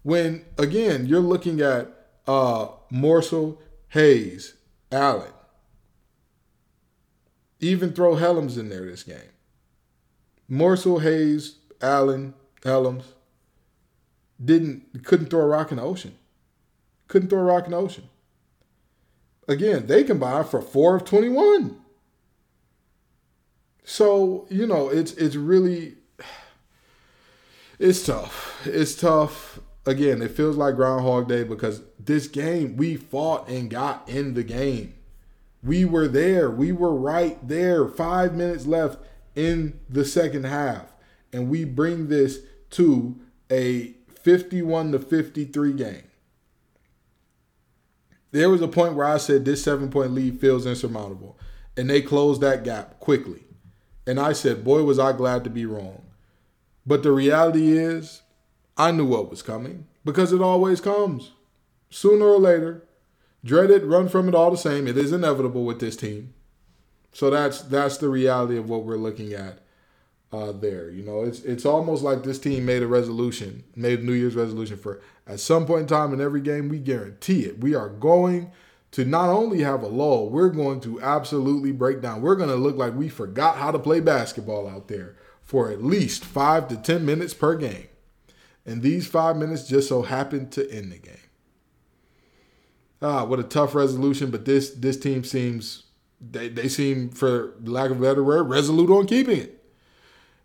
When, 0.04 0.46
again, 0.58 1.08
you're 1.08 1.20
looking 1.20 1.62
at 1.62 1.88
uh, 2.28 2.68
Morsell, 2.92 3.58
Hayes, 3.90 4.56
Allen. 4.92 5.32
Even 7.60 7.94
throw 7.94 8.16
Hellems 8.16 8.58
in 8.58 8.70
there 8.70 8.86
this 8.86 9.04
game. 9.04 9.32
Morsell, 10.50 11.02
Hayes, 11.02 11.58
Allen, 11.82 12.34
Hellems 12.62 13.06
didn't 14.44 15.04
couldn't 15.04 15.30
throw 15.30 15.42
a 15.42 15.48
rock 15.48 15.72
in 15.72 15.78
the 15.78 15.84
ocean. 15.84 16.16
Couldn't 17.08 17.30
throw 17.30 17.40
a 17.40 17.44
rock 17.44 17.66
in 17.66 17.72
the 17.72 17.78
ocean. 17.78 18.10
Again, 19.48 19.88
they 19.88 20.04
combined 20.04 20.48
for 20.48 20.62
four 20.62 20.96
of 20.96 21.06
21. 21.06 21.78
So, 23.84 24.48
you 24.50 24.66
know, 24.66 24.90
it's 24.90 25.14
it's 25.14 25.36
really 25.36 25.96
it's 27.80 28.06
tough. 28.06 28.66
It's 28.66 28.96
tough. 28.96 29.60
Again, 29.86 30.22
it 30.22 30.32
feels 30.32 30.56
like 30.56 30.76
Groundhog 30.76 31.28
Day 31.28 31.44
because 31.44 31.82
this 32.00 32.28
game 32.28 32.78
we 32.78 32.96
fought 32.96 33.50
and 33.50 33.70
got 33.70 34.08
in 34.08 34.34
the 34.34 34.44
game. 34.44 34.94
We 35.62 35.86
were 35.86 36.08
there. 36.08 36.50
We 36.50 36.72
were 36.72 36.96
right 36.96 37.38
there. 37.48 37.88
Five 37.88 38.34
minutes 38.34 38.66
left 38.66 39.00
in 39.36 39.80
the 39.90 40.06
second 40.06 40.46
half. 40.46 40.94
And 41.32 41.50
we 41.50 41.66
bring 41.66 42.08
this 42.08 42.40
to 42.72 43.20
a 43.52 43.94
51 44.22 44.94
to 44.94 45.00
53 45.00 45.74
game. 45.74 46.04
There 48.32 48.50
was 48.50 48.62
a 48.62 48.68
point 48.68 48.96
where 48.96 49.06
I 49.06 49.18
said 49.18 49.46
this 49.46 49.64
seven 49.64 49.90
point 49.90 50.12
lead 50.12 50.40
feels 50.40 50.66
insurmountable. 50.66 51.38
And 51.78 51.90
they 51.90 52.02
closed 52.02 52.42
that 52.42 52.64
gap 52.64 53.00
quickly. 53.00 53.44
And 54.08 54.20
I 54.20 54.34
said, 54.34 54.64
boy, 54.64 54.84
was 54.84 55.00
I 55.00 55.12
glad 55.14 55.44
to 55.44 55.50
be 55.50 55.66
wrong. 55.66 56.04
But 56.86 57.04
the 57.04 57.12
reality 57.12 57.78
is, 57.78 58.23
I 58.78 58.92
knew 58.92 59.06
what 59.06 59.30
was 59.30 59.42
coming 59.42 59.88
because 60.04 60.34
it 60.34 60.42
always 60.42 60.82
comes. 60.82 61.32
Sooner 61.90 62.26
or 62.26 62.40
later, 62.40 62.84
dread 63.44 63.70
it, 63.70 63.86
run 63.86 64.10
from 64.10 64.28
it 64.28 64.36
all 64.36 64.52
the 64.52 64.58
same. 64.58 64.88
It 64.88 64.98
is 64.98 65.12
inevitable 65.12 65.64
with 65.64 65.80
this 65.80 65.96
team. 65.96 66.34
So 67.12 67.30
that's 67.30 67.62
that's 67.62 67.98
the 67.98 68.10
reality 68.10 68.58
of 68.58 68.70
what 68.70 68.84
we're 68.84 68.98
looking 68.98 69.34
at 69.34 69.60
uh, 70.32 70.52
there. 70.52 70.90
You 70.90 71.04
know, 71.04 71.24
it's 71.24 71.42
it's 71.42 71.66
almost 71.66 72.04
like 72.04 72.24
this 72.24 72.40
team 72.40 72.66
made 72.66 72.82
a 72.82 72.88
resolution, 72.88 73.64
made 73.76 74.00
a 74.00 74.04
New 74.04 74.14
Year's 74.14 74.36
resolution 74.36 74.78
for 74.78 75.00
at 75.28 75.40
some 75.40 75.66
point 75.66 75.82
in 75.82 75.88
time 75.88 76.14
in 76.14 76.20
every 76.20 76.42
game, 76.42 76.70
we 76.70 76.80
guarantee 76.80 77.42
it. 77.42 77.62
We 77.62 77.76
are 77.76 77.90
going 77.90 78.52
to 78.92 79.06
not 79.06 79.30
only 79.30 79.62
have 79.62 79.82
a 79.82 79.88
lull, 79.88 80.30
we're 80.30 80.50
going 80.50 80.80
to 80.82 81.02
absolutely 81.02 81.72
break 81.72 82.02
down. 82.02 82.22
We're 82.22 82.36
going 82.36 82.50
to 82.50 82.56
look 82.56 82.76
like 82.76 82.94
we 82.94 83.10
forgot 83.10 83.58
how 83.58 83.72
to 83.72 83.80
play 83.80 84.00
basketball 84.00 84.68
out 84.68 84.88
there 84.88 85.16
for 85.42 85.72
at 85.72 85.84
least 85.84 86.26
five 86.26 86.68
to 86.68 86.78
10 86.78 87.06
minutes 87.06 87.34
per 87.34 87.56
game. 87.56 87.88
And 88.66 88.82
these 88.82 89.08
five 89.08 89.36
minutes 89.36 89.68
just 89.68 89.90
so 89.90 90.04
happened 90.04 90.52
to 90.54 90.72
end 90.72 90.92
the 90.92 90.98
game. 90.98 91.18
Ah, 93.02 93.26
what 93.26 93.40
a 93.40 93.44
tough 93.44 93.76
resolution, 93.76 94.32
but 94.32 94.46
this 94.46 94.70
this 94.70 94.98
team 94.98 95.24
seems 95.26 95.84
they, 96.32 96.50
they 96.50 96.68
seem, 96.68 97.10
for 97.10 97.54
lack 97.64 97.92
of 97.92 98.00
a 98.00 98.02
better 98.02 98.24
word, 98.24 98.44
resolute 98.44 98.90
on 98.90 99.08
keeping 99.08 99.38
it. 99.38 99.60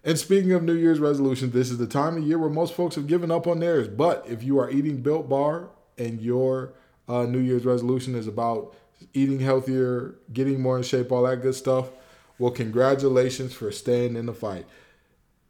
And 0.04 0.18
speaking 0.18 0.52
of 0.52 0.62
New 0.62 0.74
Year's 0.74 1.00
resolutions, 1.00 1.52
this 1.52 1.70
is 1.70 1.78
the 1.78 1.86
time 1.86 2.16
of 2.16 2.24
year 2.24 2.38
where 2.38 2.50
most 2.50 2.74
folks 2.74 2.94
have 2.94 3.06
given 3.06 3.30
up 3.30 3.46
on 3.46 3.60
theirs. 3.60 3.88
But 3.88 4.24
if 4.28 4.42
you 4.42 4.58
are 4.58 4.70
eating 4.70 5.02
Built 5.02 5.28
Bar 5.28 5.70
and 5.96 6.20
your 6.20 6.72
uh, 7.08 7.24
New 7.24 7.40
Year's 7.40 7.64
resolution 7.64 8.14
is 8.14 8.26
about 8.26 8.74
eating 9.12 9.40
healthier, 9.40 10.16
getting 10.32 10.60
more 10.60 10.76
in 10.76 10.82
shape, 10.82 11.12
all 11.12 11.24
that 11.24 11.42
good 11.42 11.54
stuff, 11.54 11.90
well, 12.38 12.52
congratulations 12.52 13.52
for 13.52 13.70
staying 13.72 14.16
in 14.16 14.26
the 14.26 14.34
fight. 14.34 14.66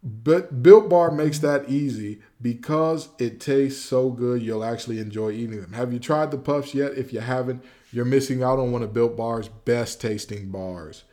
But 0.02 0.62
Built 0.62 0.88
Bar 0.88 1.10
makes 1.10 1.40
that 1.40 1.68
easy 1.68 2.20
because 2.40 3.08
it 3.18 3.40
tastes 3.40 3.84
so 3.84 4.10
good, 4.10 4.42
you'll 4.42 4.64
actually 4.64 5.00
enjoy 5.00 5.32
eating 5.32 5.60
them. 5.60 5.72
Have 5.72 5.92
you 5.92 5.98
tried 5.98 6.30
the 6.30 6.38
puffs 6.38 6.72
yet? 6.72 6.92
If 6.92 7.12
you 7.12 7.20
haven't, 7.20 7.64
you're 7.92 8.04
missing 8.04 8.42
out 8.42 8.60
on 8.60 8.70
one 8.70 8.82
of 8.82 8.94
Built 8.94 9.16
Bar's 9.16 9.48
best 9.48 10.00
tasting 10.00 10.50
bars. 10.50 11.04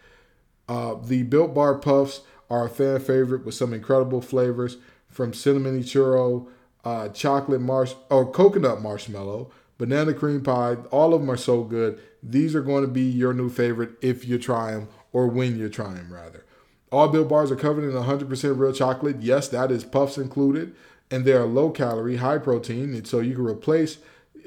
Uh, 0.69 0.95
the 1.03 1.23
Built 1.23 1.53
Bar 1.53 1.75
puffs 1.75 2.21
are 2.49 2.65
a 2.65 2.69
fan 2.69 2.99
favorite 2.99 3.43
with 3.43 3.55
some 3.55 3.73
incredible 3.73 4.21
flavors 4.21 4.77
from 5.09 5.33
cinnamon 5.33 5.81
churro, 5.81 6.47
uh, 6.83 7.09
chocolate 7.09 7.61
marsh 7.61 7.95
or 8.11 8.29
coconut 8.31 8.81
marshmallow, 8.81 9.51
banana 9.79 10.13
cream 10.13 10.41
pie. 10.41 10.75
All 10.91 11.13
of 11.13 11.21
them 11.21 11.31
are 11.31 11.37
so 11.37 11.63
good. 11.63 11.99
These 12.21 12.53
are 12.53 12.61
going 12.61 12.83
to 12.83 12.91
be 12.91 13.03
your 13.03 13.33
new 13.33 13.49
favorite 13.49 13.91
if 14.01 14.27
you 14.27 14.37
try 14.37 14.71
them 14.71 14.89
or 15.11 15.27
when 15.27 15.57
you 15.57 15.69
try 15.69 15.93
them, 15.93 16.13
rather. 16.13 16.44
All 16.91 17.07
Built 17.07 17.27
Bars 17.27 17.51
are 17.51 17.55
covered 17.55 17.83
in 17.83 17.91
100% 17.91 18.59
real 18.59 18.73
chocolate. 18.73 19.21
Yes, 19.21 19.47
that 19.49 19.71
is 19.71 19.83
puffs 19.83 20.17
included, 20.17 20.75
and 21.09 21.25
they 21.25 21.33
are 21.33 21.45
low 21.45 21.71
calorie, 21.71 22.17
high 22.17 22.37
protein, 22.37 22.93
and 22.93 23.07
so 23.07 23.19
you 23.19 23.35
can 23.35 23.45
replace 23.45 23.97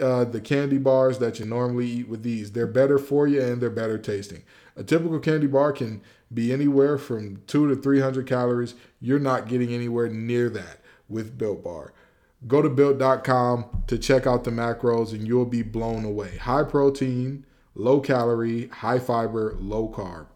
uh, 0.01 0.25
the 0.25 0.41
candy 0.41 0.79
bars 0.79 1.19
that 1.19 1.39
you 1.39 1.45
normally 1.45 1.87
eat 1.87 2.09
with 2.09 2.23
these. 2.23 2.53
They're 2.53 2.67
better 2.67 2.99
for 2.99 3.27
you 3.27 3.43
and 3.43 3.61
they're 3.61 3.71
better 3.71 3.99
tasting. 3.99 4.45
A 4.77 4.85
typical 4.85 5.19
candy 5.19 5.47
bar 5.47 5.73
can 5.73 6.03
be 6.33 6.53
anywhere 6.53 6.99
from 6.99 7.43
two 7.47 7.69
to 7.69 7.75
300 7.75 8.27
calories. 8.27 8.75
You're 9.01 9.19
not 9.19 9.49
getting 9.49 9.73
anywhere 9.73 10.09
near 10.09 10.49
that 10.51 10.81
with 11.09 11.37
Built 11.37 11.65
Bar. 11.65 11.93
Go 12.47 12.63
to 12.63 12.69
built.com 12.69 13.83
to 13.89 13.99
check 13.99 14.27
out 14.27 14.45
the 14.45 14.51
macros 14.51 15.13
and 15.13 15.27
you'll 15.27 15.45
be 15.45 15.63
blown 15.63 16.05
away. 16.05 16.37
High 16.37 16.63
protein, 16.63 17.45
low 17.75 18.01
calorie, 18.01 18.69
high 18.69 19.01
fiber, 19.01 19.57
low 19.59 19.89
carb. 19.89 20.27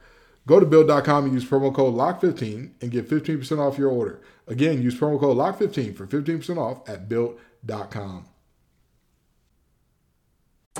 Go 0.46 0.58
to 0.58 0.66
built.com 0.66 1.24
and 1.24 1.34
use 1.34 1.44
promo 1.44 1.72
code 1.74 1.94
LOCK15 1.94 2.70
and 2.80 2.90
get 2.90 3.08
15% 3.08 3.58
off 3.58 3.78
your 3.78 3.90
order. 3.90 4.20
Again, 4.46 4.82
use 4.82 4.98
promo 4.98 5.18
code 5.20 5.36
LOCK15 5.36 5.96
for 5.96 6.06
15% 6.06 6.58
off 6.58 6.88
at 6.88 7.08
built.com. 7.08 8.26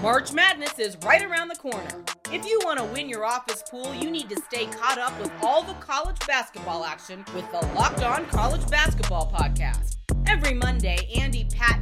March 0.00 0.32
Madness 0.32 0.78
is 0.80 0.96
right 1.04 1.22
around 1.22 1.48
the 1.48 1.54
corner. 1.54 2.02
If 2.32 2.44
you 2.44 2.58
want 2.64 2.78
to 2.78 2.84
win 2.86 3.08
your 3.08 3.24
office 3.24 3.62
pool, 3.70 3.94
you 3.94 4.10
need 4.10 4.28
to 4.30 4.36
stay 4.42 4.66
caught 4.66 4.98
up 4.98 5.16
with 5.20 5.30
all 5.42 5.62
the 5.62 5.74
college 5.74 6.18
basketball 6.26 6.84
action 6.84 7.24
with 7.34 7.48
the 7.52 7.64
Locked 7.74 8.02
On 8.02 8.26
College 8.26 8.68
Basketball 8.68 9.30
Podcast. 9.30 9.98
Every 10.26 10.54
Monday, 10.54 11.08
Andy 11.14 11.46
Patton 11.54 11.81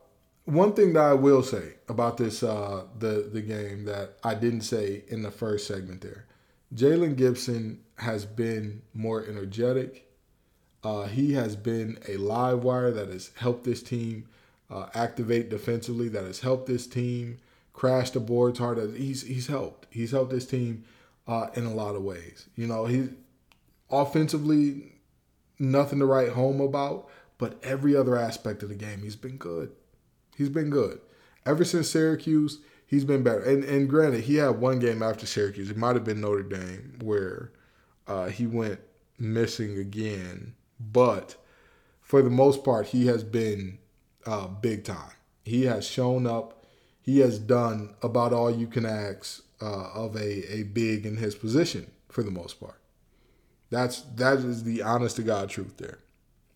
one 0.51 0.73
thing 0.73 0.93
that 0.93 1.03
I 1.03 1.13
will 1.13 1.43
say 1.43 1.75
about 1.87 2.17
this 2.17 2.43
uh 2.43 2.83
the 2.99 3.29
the 3.31 3.41
game 3.41 3.85
that 3.85 4.17
I 4.23 4.35
didn't 4.35 4.61
say 4.61 5.03
in 5.07 5.21
the 5.21 5.31
first 5.31 5.67
segment 5.67 6.01
there. 6.01 6.25
Jaylon 6.75 7.15
Gibson 7.15 7.81
has 7.95 8.25
been 8.25 8.81
more 8.93 9.25
energetic. 9.25 10.07
Uh, 10.83 11.03
he 11.03 11.33
has 11.33 11.55
been 11.55 11.99
a 12.07 12.17
live 12.17 12.63
wire 12.63 12.91
that 12.91 13.09
has 13.09 13.31
helped 13.35 13.65
this 13.65 13.83
team 13.83 14.27
uh, 14.69 14.87
activate 14.93 15.49
defensively, 15.49 16.07
that 16.09 16.23
has 16.23 16.39
helped 16.39 16.65
this 16.65 16.87
team 16.87 17.37
crash 17.73 18.09
the 18.11 18.19
boards 18.19 18.59
hard. 18.59 18.95
He's 18.95 19.21
he's 19.21 19.47
helped. 19.47 19.87
He's 19.89 20.11
helped 20.11 20.31
this 20.31 20.45
team 20.45 20.85
uh, 21.27 21.47
in 21.55 21.65
a 21.65 21.73
lot 21.73 21.95
of 21.95 22.03
ways. 22.03 22.47
You 22.55 22.67
know, 22.67 22.85
he's 22.85 23.09
offensively 23.89 24.93
nothing 25.59 25.99
to 25.99 26.05
write 26.05 26.29
home 26.29 26.61
about, 26.61 27.09
but 27.37 27.59
every 27.63 27.95
other 27.95 28.17
aspect 28.17 28.63
of 28.63 28.69
the 28.69 28.75
game, 28.75 29.03
he's 29.03 29.15
been 29.15 29.37
good. 29.37 29.71
He's 30.35 30.49
been 30.49 30.69
good. 30.69 30.99
Ever 31.45 31.65
since 31.65 31.89
Syracuse, 31.89 32.59
he's 32.85 33.05
been 33.05 33.23
better. 33.23 33.41
And 33.41 33.63
and 33.63 33.89
granted, 33.89 34.25
he 34.25 34.35
had 34.35 34.59
one 34.59 34.79
game 34.79 35.01
after 35.01 35.25
Syracuse. 35.25 35.69
It 35.69 35.77
might 35.77 35.95
have 35.95 36.03
been 36.03 36.21
Notre 36.21 36.43
Dame 36.43 36.99
where 37.01 37.51
uh, 38.07 38.27
he 38.27 38.45
went 38.45 38.79
missing 39.17 39.77
again. 39.77 40.53
But 40.79 41.35
for 42.01 42.21
the 42.21 42.29
most 42.29 42.63
part, 42.63 42.87
he 42.87 43.07
has 43.07 43.23
been 43.23 43.77
uh, 44.25 44.47
big 44.47 44.83
time. 44.83 45.11
He 45.43 45.65
has 45.65 45.87
shown 45.87 46.27
up. 46.27 46.65
He 47.01 47.19
has 47.19 47.39
done 47.39 47.95
about 48.03 48.33
all 48.33 48.51
you 48.53 48.67
can 48.67 48.85
ask 48.85 49.43
uh, 49.61 49.89
of 49.93 50.15
a, 50.15 50.53
a 50.53 50.63
big 50.63 51.05
in 51.05 51.17
his 51.17 51.35
position 51.35 51.89
for 52.09 52.23
the 52.23 52.31
most 52.31 52.59
part. 52.59 52.79
That's 53.69 54.01
that 54.01 54.39
is 54.39 54.63
the 54.63 54.83
honest 54.83 55.15
to 55.15 55.23
God 55.23 55.49
truth 55.49 55.77
there. 55.77 55.99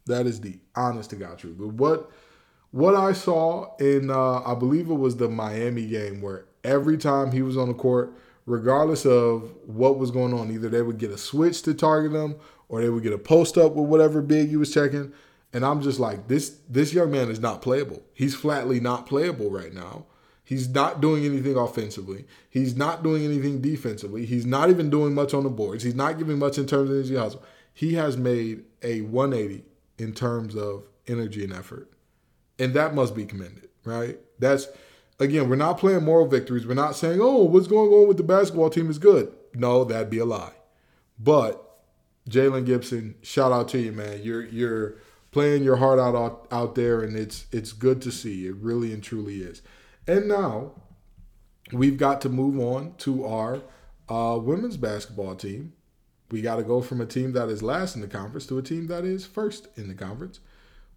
That 0.05 0.27
is 0.27 0.41
the 0.41 0.59
honest 0.75 1.09
to 1.11 1.15
God 1.15 1.39
truth. 1.39 1.55
But 1.57 1.69
what 1.69 2.11
what 2.75 2.93
I 2.93 3.13
saw 3.13 3.73
in, 3.77 4.09
uh, 4.11 4.41
I 4.41 4.53
believe 4.53 4.89
it 4.89 4.95
was 4.95 5.15
the 5.15 5.29
Miami 5.29 5.85
game, 5.85 6.21
where 6.21 6.43
every 6.61 6.97
time 6.97 7.31
he 7.31 7.41
was 7.41 7.55
on 7.55 7.69
the 7.69 7.73
court, 7.73 8.13
regardless 8.45 9.05
of 9.05 9.53
what 9.65 9.97
was 9.97 10.11
going 10.11 10.33
on. 10.33 10.51
Either 10.51 10.67
they 10.67 10.81
would 10.81 10.97
get 10.97 11.09
a 11.09 11.17
switch 11.17 11.61
to 11.63 11.73
target 11.73 12.11
him, 12.11 12.35
or 12.67 12.81
they 12.81 12.89
would 12.89 13.01
get 13.01 13.13
a 13.13 13.17
post 13.17 13.57
up 13.57 13.75
with 13.75 13.87
whatever 13.87 14.21
big 14.21 14.49
he 14.49 14.57
was 14.57 14.73
checking. 14.73 15.13
And 15.53 15.65
I'm 15.65 15.81
just 15.81 16.01
like, 16.01 16.27
this 16.27 16.57
this 16.67 16.93
young 16.93 17.11
man 17.11 17.29
is 17.29 17.39
not 17.39 17.61
playable. 17.61 18.03
He's 18.13 18.35
flatly 18.35 18.81
not 18.81 19.05
playable 19.05 19.49
right 19.49 19.73
now. 19.73 20.05
He's 20.43 20.67
not 20.67 20.99
doing 20.99 21.23
anything 21.25 21.55
offensively. 21.55 22.25
He's 22.49 22.75
not 22.75 23.03
doing 23.03 23.23
anything 23.23 23.61
defensively. 23.61 24.25
He's 24.25 24.45
not 24.45 24.69
even 24.69 24.89
doing 24.89 25.15
much 25.15 25.33
on 25.33 25.43
the 25.43 25.49
boards. 25.49 25.83
He's 25.83 25.95
not 25.95 26.17
giving 26.17 26.37
much 26.37 26.57
in 26.57 26.67
terms 26.67 26.89
of 26.89 26.97
energy 26.97 27.15
hustle. 27.15 27.41
He 27.73 27.95
has 27.95 28.17
made 28.17 28.65
a 28.83 29.01
180 29.01 29.63
in 29.97 30.13
terms 30.13 30.55
of 30.55 30.83
energy 31.07 31.45
and 31.45 31.53
effort. 31.53 31.94
And 32.57 32.73
that 32.73 32.95
must 32.95 33.15
be 33.15 33.25
commended, 33.25 33.69
right? 33.83 34.19
That's 34.39 34.67
again, 35.19 35.49
we're 35.49 35.55
not 35.55 35.77
playing 35.77 36.03
moral 36.03 36.27
victories. 36.27 36.65
We're 36.65 36.73
not 36.73 36.95
saying, 36.95 37.19
"Oh, 37.21 37.43
what's 37.43 37.67
going 37.67 37.91
on 37.91 38.07
with 38.07 38.17
the 38.17 38.23
basketball 38.23 38.69
team 38.69 38.89
is 38.89 38.97
good." 38.97 39.31
No, 39.53 39.83
that'd 39.83 40.09
be 40.09 40.19
a 40.19 40.25
lie. 40.25 40.53
But 41.19 41.61
Jaylon 42.29 42.65
Gibson, 42.65 43.15
shout 43.21 43.51
out 43.51 43.67
to 43.69 43.79
you, 43.79 43.91
man. 43.91 44.21
You're 44.23 44.45
you're 44.45 44.95
playing 45.31 45.63
your 45.63 45.75
heart 45.75 45.99
out, 45.99 46.47
out 46.51 46.75
there, 46.75 47.01
and 47.01 47.15
it's 47.15 47.45
it's 47.51 47.71
good 47.71 48.01
to 48.03 48.11
see. 48.11 48.47
It 48.47 48.55
really 48.55 48.93
and 48.93 49.03
truly 49.03 49.41
is. 49.41 49.61
And 50.07 50.27
now 50.27 50.71
we've 51.71 51.97
got 51.97 52.21
to 52.21 52.29
move 52.29 52.59
on 52.59 52.95
to 52.99 53.25
our 53.25 53.61
uh, 54.09 54.37
women's 54.37 54.77
basketball 54.77 55.35
team. 55.35 55.73
We 56.31 56.41
got 56.41 56.55
to 56.55 56.63
go 56.63 56.81
from 56.81 57.01
a 57.01 57.05
team 57.05 57.33
that 57.33 57.49
is 57.49 57.61
last 57.61 57.95
in 57.95 58.01
the 58.01 58.07
conference 58.07 58.47
to 58.47 58.57
a 58.57 58.63
team 58.63 58.87
that 58.87 59.05
is 59.05 59.25
first 59.25 59.67
in 59.75 59.87
the 59.87 59.93
conference, 59.93 60.39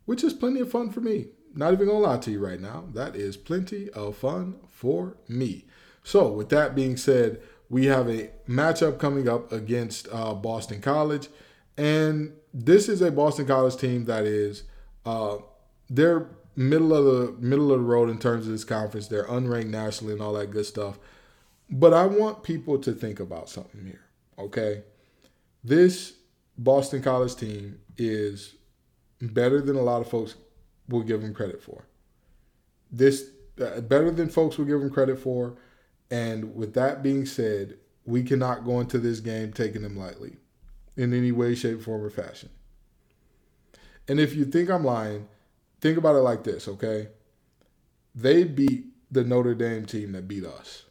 which 0.06 0.24
is 0.24 0.32
plenty 0.32 0.60
of 0.60 0.70
fun 0.70 0.90
for 0.90 1.00
me. 1.00 1.26
Not 1.54 1.72
even 1.72 1.86
gonna 1.86 1.98
lie 1.98 2.18
to 2.18 2.30
you 2.30 2.44
right 2.44 2.60
now. 2.60 2.84
That 2.92 3.16
is 3.16 3.36
plenty 3.36 3.90
of 3.90 4.16
fun 4.16 4.56
for 4.68 5.16
me. 5.28 5.64
So, 6.02 6.28
with 6.32 6.48
that 6.50 6.74
being 6.74 6.96
said, 6.96 7.40
we 7.68 7.86
have 7.86 8.08
a 8.08 8.30
matchup 8.48 8.98
coming 8.98 9.28
up 9.28 9.52
against 9.52 10.08
uh, 10.10 10.34
Boston 10.34 10.80
College, 10.80 11.28
and 11.76 12.32
this 12.54 12.88
is 12.88 13.02
a 13.02 13.10
Boston 13.10 13.46
College 13.46 13.76
team 13.76 14.04
that 14.06 14.24
is 14.24 14.62
uh, 15.04 15.38
they're 15.90 16.28
middle 16.56 16.92
of 16.92 17.04
the 17.04 17.32
middle 17.40 17.72
of 17.72 17.78
the 17.78 17.84
road 17.84 18.10
in 18.10 18.18
terms 18.18 18.46
of 18.46 18.52
this 18.52 18.64
conference. 18.64 19.08
They're 19.08 19.26
unranked 19.26 19.68
nationally 19.68 20.14
and 20.14 20.22
all 20.22 20.32
that 20.34 20.50
good 20.50 20.66
stuff. 20.66 20.98
But 21.70 21.92
I 21.92 22.06
want 22.06 22.42
people 22.42 22.78
to 22.78 22.92
think 22.92 23.20
about 23.20 23.48
something 23.48 23.84
here. 23.84 24.04
Okay, 24.38 24.82
this 25.62 26.14
Boston 26.56 27.02
College 27.02 27.36
team 27.36 27.80
is 27.96 28.54
better 29.20 29.60
than 29.60 29.76
a 29.76 29.82
lot 29.82 30.00
of 30.00 30.08
folks 30.08 30.34
will 30.88 31.02
give 31.02 31.22
them 31.22 31.34
credit 31.34 31.62
for. 31.62 31.84
This 32.90 33.30
uh, 33.60 33.80
better 33.80 34.10
than 34.10 34.28
folks 34.28 34.56
will 34.56 34.64
give 34.64 34.80
them 34.80 34.90
credit 34.90 35.18
for. 35.18 35.56
And 36.10 36.54
with 36.54 36.74
that 36.74 37.02
being 37.02 37.26
said, 37.26 37.76
we 38.06 38.22
cannot 38.22 38.64
go 38.64 38.80
into 38.80 38.98
this 38.98 39.20
game 39.20 39.52
taking 39.52 39.82
them 39.82 39.96
lightly 39.96 40.36
in 40.96 41.12
any 41.12 41.30
way, 41.32 41.54
shape, 41.54 41.82
form, 41.82 42.02
or 42.02 42.10
fashion. 42.10 42.48
And 44.08 44.18
if 44.18 44.34
you 44.34 44.46
think 44.46 44.70
I'm 44.70 44.84
lying, 44.84 45.28
think 45.80 45.98
about 45.98 46.16
it 46.16 46.20
like 46.20 46.44
this, 46.44 46.66
okay? 46.66 47.08
They 48.14 48.44
beat 48.44 48.86
the 49.10 49.24
Notre 49.24 49.54
Dame 49.54 49.84
team 49.84 50.12
that 50.12 50.26
beat 50.26 50.44
us. 50.44 50.84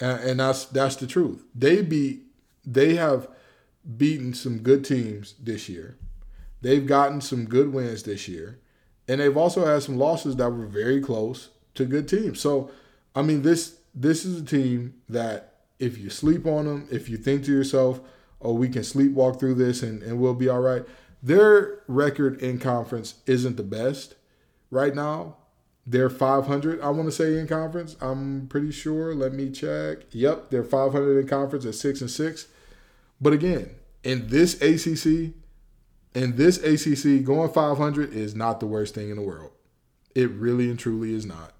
And, 0.00 0.20
and 0.30 0.40
that's 0.40 0.64
that's 0.66 0.96
the 0.96 1.06
truth. 1.06 1.44
They 1.54 1.82
beat 1.82 2.22
they 2.64 2.94
have 2.94 3.28
beaten 3.96 4.34
some 4.34 4.58
good 4.58 4.84
teams 4.84 5.34
this 5.40 5.68
year. 5.68 5.98
They've 6.60 6.86
gotten 6.86 7.20
some 7.20 7.44
good 7.44 7.72
wins 7.72 8.02
this 8.02 8.28
year. 8.28 8.58
And 9.06 9.20
they've 9.20 9.36
also 9.36 9.64
had 9.64 9.82
some 9.82 9.96
losses 9.96 10.36
that 10.36 10.50
were 10.50 10.66
very 10.66 11.00
close 11.00 11.48
to 11.74 11.84
good 11.84 12.08
teams. 12.08 12.40
So, 12.40 12.70
I 13.14 13.22
mean, 13.22 13.42
this 13.42 13.78
this 13.94 14.24
is 14.24 14.42
a 14.42 14.44
team 14.44 14.94
that 15.08 15.54
if 15.78 15.98
you 15.98 16.10
sleep 16.10 16.46
on 16.46 16.66
them, 16.66 16.88
if 16.90 17.08
you 17.08 17.16
think 17.16 17.44
to 17.44 17.52
yourself, 17.52 18.00
oh, 18.40 18.52
we 18.52 18.68
can 18.68 18.82
sleepwalk 18.82 19.40
through 19.40 19.54
this 19.54 19.82
and, 19.82 20.02
and 20.02 20.20
we'll 20.20 20.34
be 20.34 20.48
all 20.48 20.60
right. 20.60 20.84
Their 21.22 21.80
record 21.88 22.40
in 22.40 22.58
conference 22.58 23.14
isn't 23.26 23.56
the 23.56 23.62
best 23.62 24.14
right 24.70 24.94
now. 24.94 25.36
They're 25.86 26.10
500, 26.10 26.80
I 26.82 26.90
want 26.90 27.08
to 27.08 27.12
say, 27.12 27.38
in 27.38 27.46
conference. 27.46 27.96
I'm 28.00 28.46
pretty 28.48 28.70
sure. 28.70 29.14
Let 29.14 29.32
me 29.32 29.50
check. 29.50 30.00
Yep, 30.10 30.50
they're 30.50 30.62
500 30.62 31.18
in 31.18 31.26
conference 31.26 31.64
at 31.64 31.74
6 31.74 32.02
and 32.02 32.10
6. 32.10 32.46
But 33.20 33.32
again, 33.32 33.70
in 34.04 34.28
this 34.28 34.60
ACC, 34.60 35.34
in 36.18 36.36
this 36.36 36.58
ACC, 36.58 37.24
going 37.24 37.50
500 37.50 38.12
is 38.12 38.34
not 38.34 38.60
the 38.60 38.66
worst 38.66 38.94
thing 38.94 39.10
in 39.10 39.16
the 39.16 39.22
world. 39.22 39.52
It 40.14 40.30
really 40.32 40.68
and 40.68 40.78
truly 40.78 41.14
is 41.14 41.24
not. 41.24 41.52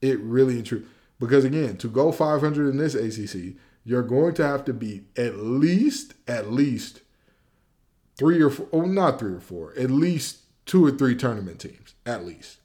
It 0.00 0.18
really 0.20 0.56
and 0.56 0.66
truly. 0.66 0.84
Because 1.20 1.44
again, 1.44 1.76
to 1.76 1.88
go 1.88 2.10
500 2.10 2.68
in 2.68 2.78
this 2.78 2.94
ACC, 2.94 3.54
you're 3.84 4.02
going 4.02 4.34
to 4.34 4.46
have 4.46 4.64
to 4.64 4.72
beat 4.72 5.04
at 5.16 5.36
least, 5.36 6.14
at 6.26 6.50
least 6.50 7.02
three 8.16 8.42
or 8.42 8.50
four, 8.50 8.68
oh, 8.72 8.82
not 8.82 9.18
three 9.18 9.34
or 9.34 9.40
four, 9.40 9.72
at 9.78 9.90
least 9.90 10.38
two 10.66 10.84
or 10.84 10.90
three 10.90 11.14
tournament 11.14 11.60
teams, 11.60 11.94
at 12.04 12.24
least. 12.24 12.58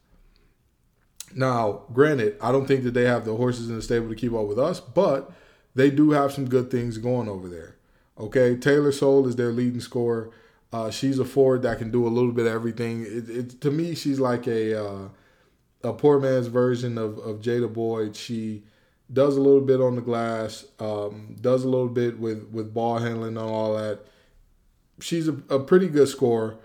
Now, 1.36 1.84
granted, 1.94 2.38
I 2.42 2.52
don't 2.52 2.66
think 2.66 2.84
that 2.84 2.94
they 2.94 3.06
have 3.06 3.26
the 3.26 3.36
horses 3.36 3.70
in 3.70 3.76
the 3.76 3.82
stable 3.82 4.10
to 4.10 4.16
keep 4.16 4.34
up 4.34 4.48
with 4.48 4.58
us, 4.58 4.80
but 4.80 5.32
they 5.76 5.92
do 5.92 6.12
have 6.12 6.32
some 6.32 6.50
good 6.50 6.72
things 6.72 6.98
going 6.98 7.30
over 7.30 7.48
there. 7.48 7.76
Okay, 8.20 8.56
Taylor 8.56 8.92
Soule 8.92 9.28
is 9.28 9.36
their 9.36 9.52
leading 9.52 9.82
scorer. 9.82 10.32
Uh, 10.74 10.92
she's 10.92 11.18
a 11.20 11.26
forward 11.26 11.62
that 11.62 11.78
can 11.78 11.92
do 11.92 12.06
a 12.06 12.10
little 12.10 12.32
bit 12.32 12.46
of 12.46 12.54
everything. 12.54 13.02
It, 13.02 13.30
it, 13.30 13.62
to 13.62 13.72
me, 13.72 13.96
she's 13.96 14.20
like 14.20 14.48
a 14.48 14.86
uh, 14.86 15.10
a 15.84 15.94
poor 15.94 16.20
man's 16.20 16.48
version 16.48 16.98
of, 16.98 17.18
of 17.20 17.40
Jada 17.40 17.72
Boyd. 17.72 18.16
She 18.16 18.64
does 19.12 19.38
a 19.38 19.42
little 19.42 19.62
bit 19.62 19.80
on 19.80 19.96
the 19.96 20.02
glass, 20.02 20.66
um, 20.80 21.36
does 21.40 21.64
a 21.64 21.70
little 21.70 21.88
bit 21.88 22.20
with, 22.20 22.50
with 22.52 22.74
ball 22.74 23.00
handling 23.00 23.30
and 23.30 23.38
all 23.38 23.76
that. 23.76 24.00
She's 25.00 25.28
a, 25.28 25.38
a 25.50 25.60
pretty 25.60 25.88
good 25.88 26.08
scorer, 26.08 26.58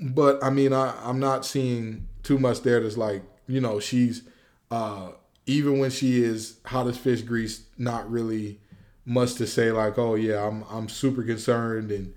but 0.00 0.42
I 0.42 0.50
mean, 0.50 0.72
I, 0.72 0.98
I'm 1.04 1.20
not 1.20 1.44
seeing 1.44 2.08
too 2.22 2.38
much 2.38 2.62
there 2.62 2.80
that's 2.80 2.96
like, 2.96 3.22
you 3.46 3.60
know, 3.60 3.78
she's, 3.78 4.22
uh, 4.70 5.10
even 5.46 5.78
when 5.78 5.90
she 5.90 6.22
is 6.22 6.58
hot 6.66 6.88
as 6.88 6.96
fish 6.96 7.22
grease, 7.22 7.66
not 7.76 8.10
really 8.10 8.58
much 9.04 9.34
to 9.34 9.46
say 9.46 9.70
like, 9.70 9.98
oh 9.98 10.14
yeah, 10.14 10.46
I'm 10.46 10.64
I'm 10.70 10.88
super 10.88 11.22
concerned 11.22 11.90
and 11.90 12.14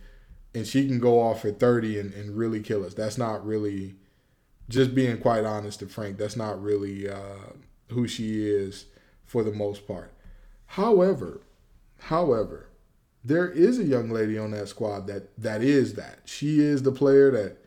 and 0.56 0.66
she 0.66 0.88
can 0.88 1.00
go 1.00 1.20
off 1.20 1.46
at 1.46 1.60
30 1.60 2.00
and, 2.00 2.14
and 2.14 2.38
really 2.38 2.62
kill 2.62 2.86
us. 2.86 2.94
That's 2.94 3.18
not 3.18 3.46
really 3.46 3.96
just 4.70 4.96
being 4.96 5.20
quite 5.20 5.46
honest 5.46 5.80
to 5.80 5.88
frank, 5.88 6.18
that's 6.18 6.36
not 6.36 6.62
really 6.62 7.08
uh, 7.08 7.54
who 7.90 8.08
she 8.08 8.48
is 8.48 8.86
for 9.26 9.44
the 9.44 9.52
most 9.52 9.88
part. 9.88 10.12
However, 10.68 11.42
however, 12.00 12.70
there 13.24 13.50
is 13.50 13.80
a 13.80 13.84
young 13.84 14.10
lady 14.10 14.38
on 14.38 14.52
that 14.52 14.70
squad 14.70 15.08
that 15.08 15.38
that 15.40 15.62
is 15.62 15.96
that. 15.96 16.20
She 16.26 16.60
is 16.60 16.84
the 16.84 16.92
player 16.92 17.32
that 17.32 17.58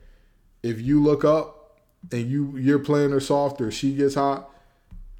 if 0.62 0.81
you 0.81 1.03
look 1.03 1.24
up 1.24 1.81
and 2.11 2.29
you 2.29 2.57
you're 2.57 2.79
playing 2.79 3.11
her 3.11 3.20
soft 3.20 3.61
or 3.61 3.70
she 3.70 3.94
gets 3.94 4.14
hot, 4.14 4.51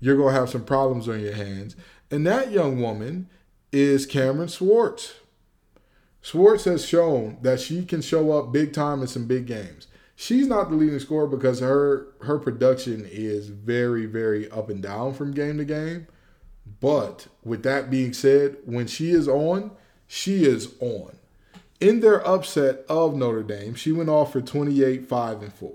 you're 0.01 0.17
gonna 0.17 0.33
have 0.33 0.51
some 0.51 0.65
problems 0.65 1.09
on 1.09 1.21
your 1.21 1.35
hands. 1.35 1.77
And 2.11 2.27
that 2.27 2.51
young 2.51 2.81
woman 2.81 3.29
is 3.73 4.07
Cameron 4.07 4.49
Swartz. 4.49 5.15
Swartz 6.29 6.65
has 6.65 6.85
shown 6.85 7.39
that 7.41 7.59
she 7.59 7.87
can 7.87 8.03
show 8.03 8.33
up 8.33 8.53
big 8.53 8.75
time 8.75 9.01
in 9.01 9.07
some 9.07 9.27
big 9.27 9.47
games. 9.47 9.87
She's 10.15 10.47
not 10.47 10.69
the 10.69 10.77
leading 10.77 10.99
scorer 10.99 11.27
because 11.27 11.61
her 11.61 12.09
her 12.21 12.39
production 12.39 13.09
is 13.11 13.49
very 13.49 14.05
very 14.05 14.51
up 14.51 14.69
and 14.69 14.83
down 14.83 15.15
from 15.15 15.33
game 15.33 15.57
to 15.57 15.65
game. 15.65 16.07
But 16.81 17.29
with 17.43 17.63
that 17.63 17.89
being 17.89 18.13
said, 18.13 18.59
when 18.67 18.87
she 18.87 19.09
is 19.09 19.27
on, 19.27 19.71
she 20.07 20.45
is 20.45 20.75
on. 20.81 21.17
In 21.81 22.01
their 22.01 22.27
upset 22.29 22.85
of 22.91 23.17
Notre 23.17 23.43
Dame, 23.43 23.75
she 23.75 23.91
went 23.91 24.11
off 24.11 24.33
for 24.33 24.43
28, 24.43 25.07
5, 25.09 25.43
and 25.43 25.53
4. 25.53 25.73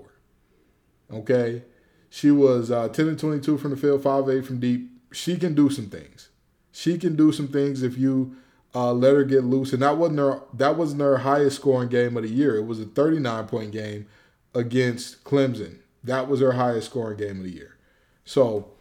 Okay? 1.14 1.62
She 2.08 2.30
was 2.30 2.70
uh, 2.70 2.86
10 2.90 3.08
and 3.08 3.18
22 3.18 3.58
from 3.58 3.72
the 3.72 3.76
field, 3.76 4.04
5 4.04 4.28
8 4.28 4.46
from 4.46 4.60
deep. 4.60 4.88
She 5.12 5.36
can 5.36 5.56
do 5.56 5.68
some 5.68 5.86
things. 5.86 6.28
She 6.70 6.96
can 6.96 7.16
do 7.16 7.32
some 7.32 7.48
things 7.48 7.82
if 7.82 7.98
you 7.98 8.36
uh, 8.74 8.92
let 8.92 9.14
her 9.14 9.24
get 9.24 9.44
loose. 9.44 9.72
And 9.72 9.82
that 9.82 9.96
wasn't 9.96 10.18
her 10.18 10.42
that 10.54 10.76
wasn't 10.76 11.02
her 11.02 11.18
highest 11.18 11.56
scoring 11.56 11.88
game 11.88 12.16
of 12.16 12.22
the 12.22 12.28
year. 12.28 12.56
It 12.56 12.66
was 12.66 12.80
a 12.80 12.84
39 12.84 13.46
point 13.46 13.72
game 13.72 14.06
against 14.54 15.24
Clemson. 15.24 15.78
That 16.02 16.28
was 16.28 16.40
her 16.40 16.52
highest 16.52 16.90
scoring 16.90 17.18
game 17.18 17.38
of 17.38 17.44
the 17.44 17.52
year. 17.52 17.76
So 18.24 18.72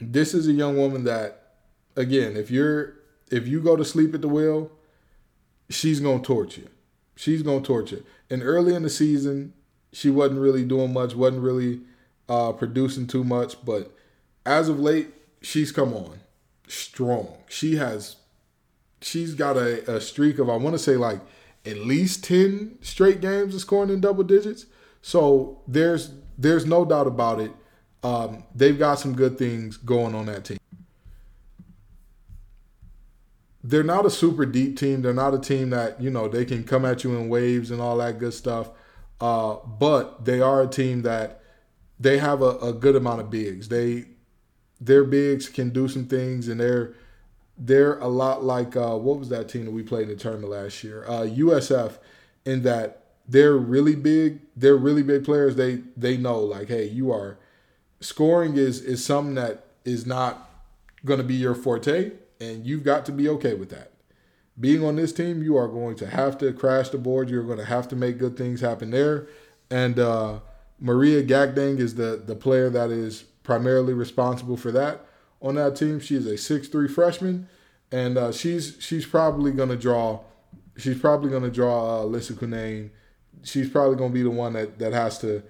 this 0.00 0.34
is 0.34 0.48
a 0.48 0.52
young 0.52 0.76
woman 0.76 1.04
that, 1.04 1.54
again, 1.96 2.36
if 2.36 2.50
you're 2.50 2.94
if 3.30 3.46
you 3.48 3.60
go 3.60 3.76
to 3.76 3.84
sleep 3.84 4.14
at 4.14 4.20
the 4.20 4.28
wheel, 4.28 4.70
she's 5.70 6.00
gonna 6.00 6.22
torture 6.22 6.62
you. 6.62 6.70
She's 7.16 7.42
gonna 7.42 7.60
torture. 7.60 8.02
And 8.30 8.42
early 8.42 8.74
in 8.74 8.82
the 8.82 8.90
season, 8.90 9.54
she 9.92 10.10
wasn't 10.10 10.40
really 10.40 10.64
doing 10.64 10.92
much, 10.92 11.14
wasn't 11.14 11.42
really 11.42 11.80
uh, 12.28 12.52
producing 12.52 13.06
too 13.06 13.24
much. 13.24 13.64
But 13.64 13.92
as 14.44 14.68
of 14.68 14.78
late, 14.78 15.08
she's 15.40 15.72
come 15.72 15.94
on 15.94 16.20
strong. 16.68 17.36
She 17.48 17.76
has, 17.76 18.16
she's 19.04 19.34
got 19.34 19.56
a, 19.56 19.96
a 19.96 20.00
streak 20.00 20.38
of 20.38 20.48
I 20.48 20.56
want 20.56 20.74
to 20.74 20.78
say 20.78 20.96
like 20.96 21.20
at 21.64 21.78
least 21.78 22.24
ten 22.24 22.78
straight 22.80 23.20
games 23.20 23.54
of 23.54 23.60
scoring 23.60 23.90
in 23.90 24.00
double 24.00 24.24
digits. 24.24 24.66
So 25.02 25.60
there's 25.68 26.10
there's 26.36 26.66
no 26.66 26.84
doubt 26.84 27.06
about 27.06 27.40
it 27.40 27.52
um, 28.02 28.44
they've 28.54 28.78
got 28.78 28.98
some 28.98 29.14
good 29.14 29.38
things 29.38 29.76
going 29.78 30.14
on 30.14 30.26
that 30.26 30.44
team. 30.44 30.58
they're 33.64 33.82
not 33.82 34.04
a 34.04 34.10
super 34.10 34.44
deep 34.44 34.78
team. 34.78 35.00
They're 35.00 35.14
not 35.14 35.32
a 35.32 35.38
team 35.38 35.70
that 35.70 36.00
you 36.00 36.10
know 36.10 36.28
they 36.28 36.44
can 36.44 36.62
come 36.64 36.84
at 36.84 37.02
you 37.02 37.16
in 37.16 37.30
waves 37.30 37.70
and 37.70 37.80
all 37.80 37.96
that 37.96 38.18
good 38.18 38.34
stuff. 38.34 38.68
Uh, 39.20 39.54
but 39.54 40.26
they 40.26 40.40
are 40.40 40.62
a 40.62 40.66
team 40.66 41.00
that 41.02 41.40
they 41.98 42.18
have 42.18 42.42
a, 42.42 42.58
a 42.58 42.72
good 42.74 42.94
amount 42.94 43.22
of 43.22 43.30
bigs. 43.30 43.68
They 43.68 44.04
their 44.80 45.02
bigs 45.02 45.48
can 45.48 45.70
do 45.70 45.88
some 45.88 46.04
things, 46.04 46.46
and 46.46 46.60
they're 46.60 46.92
they're 47.56 47.98
a 47.98 48.08
lot 48.08 48.42
like 48.44 48.76
uh, 48.76 48.96
what 48.96 49.18
was 49.18 49.28
that 49.28 49.48
team 49.48 49.64
that 49.64 49.70
we 49.70 49.82
played 49.82 50.04
in 50.04 50.08
the 50.08 50.16
tournament 50.16 50.50
last 50.50 50.82
year? 50.82 51.04
Uh, 51.06 51.22
USF, 51.22 51.98
in 52.44 52.62
that 52.62 53.04
they're 53.28 53.56
really 53.56 53.94
big. 53.94 54.40
They're 54.56 54.76
really 54.76 55.02
big 55.02 55.24
players. 55.24 55.56
They 55.56 55.82
they 55.96 56.16
know 56.16 56.40
like, 56.40 56.68
hey, 56.68 56.88
you 56.88 57.12
are 57.12 57.38
scoring 58.00 58.56
is 58.56 58.80
is 58.80 59.04
something 59.04 59.34
that 59.36 59.66
is 59.84 60.06
not 60.06 60.50
going 61.04 61.18
to 61.18 61.24
be 61.24 61.34
your 61.34 61.54
forte, 61.54 62.12
and 62.40 62.66
you've 62.66 62.84
got 62.84 63.06
to 63.06 63.12
be 63.12 63.28
okay 63.28 63.54
with 63.54 63.70
that. 63.70 63.92
Being 64.58 64.84
on 64.84 64.96
this 64.96 65.12
team, 65.12 65.42
you 65.42 65.56
are 65.56 65.68
going 65.68 65.96
to 65.96 66.06
have 66.06 66.38
to 66.38 66.52
crash 66.52 66.90
the 66.90 66.98
board. 66.98 67.28
You're 67.28 67.42
going 67.42 67.58
to 67.58 67.64
have 67.64 67.88
to 67.88 67.96
make 67.96 68.18
good 68.18 68.36
things 68.36 68.60
happen 68.60 68.90
there. 68.90 69.26
And 69.70 69.98
uh, 69.98 70.40
Maria 70.80 71.22
Gakdeng 71.22 71.78
is 71.78 71.94
the 71.94 72.20
the 72.24 72.34
player 72.34 72.68
that 72.70 72.90
is 72.90 73.22
primarily 73.42 73.94
responsible 73.94 74.56
for 74.56 74.72
that 74.72 75.06
on 75.40 75.56
that 75.56 75.76
team. 75.76 76.00
She 76.00 76.16
is 76.16 76.26
a 76.26 76.36
six 76.36 76.68
three 76.68 76.88
freshman, 76.88 77.48
and 77.92 78.16
uh, 78.18 78.32
she's 78.32 78.76
she's 78.80 79.06
probably 79.06 79.52
to 79.68 79.76
draw. 79.76 80.20
She's 80.76 80.98
probably 80.98 81.30
to 81.42 81.50
draw 81.50 82.00
uh, 82.00 82.04
Lissa 82.04 82.34
Cunane. 82.34 82.90
She's 83.42 83.68
probably 83.68 83.96
to 84.10 84.14
be 84.14 84.22
the 84.22 84.30
one 84.30 84.54
that 84.54 84.78
that 84.78 84.92
has 84.92 85.18
to 85.18 85.42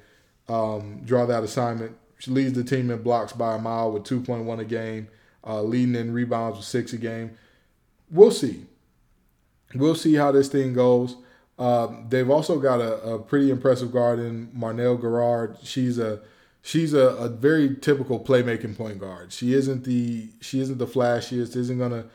um, 0.49 1.03
draw 1.05 1.27
that 1.27 1.43
assignment. 1.43 1.97
She 2.19 2.31
leads 2.31 2.55
the 2.55 2.65
team 2.65 2.91
in 2.91 3.03
blocks 3.03 3.33
by 3.33 3.55
a 3.55 3.59
mile 3.59 3.93
with 3.93 4.05
2.1 4.05 4.59
a 4.59 4.65
game, 4.65 5.09
uh, 5.47 5.63
leading 5.63 5.95
in 5.95 6.13
rebounds 6.13 6.57
with 6.57 6.67
six 6.67 6.93
a 6.93 6.99
game. 6.99 7.37
We'll 8.11 8.31
see. 8.31 8.67
We'll 9.75 9.95
see 9.95 10.15
how 10.15 10.33
this 10.33 10.49
thing 10.49 10.73
goes. 10.73 11.17
Um, 11.59 12.07
they've 12.09 12.31
also 12.31 12.59
got 12.59 12.81
a, 12.81 13.01
a, 13.03 13.19
pretty 13.19 13.51
impressive 13.51 13.93
guard 13.93 14.19
in 14.19 14.49
Marnelle 14.53 14.99
Garraud. 14.99 15.59
She's 15.63 15.99
a 15.99 16.21
she's 16.65 16.95
a, 16.95 17.09
a, 17.09 17.29
very 17.29 17.77
typical 17.77 18.19
playmaking 18.19 18.77
point 18.77 18.99
guard. 18.99 19.33
She 19.33 19.53
isn't 19.53 19.85
the 19.85 20.31
she 20.41 20.61
isn't 20.61 20.79
the 20.79 20.87
flashiest. 20.87 21.55
Isn't 21.55 21.79
gonna 21.79 22.07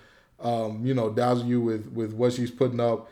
um, 0.41 0.85
you 0.85 0.93
know 0.93 1.09
dazzle 1.09 1.45
you 1.45 1.61
with 1.61 1.87
with 1.93 2.11
what 2.13 2.33
she's 2.33 2.51
putting 2.51 2.81
up 2.81 3.09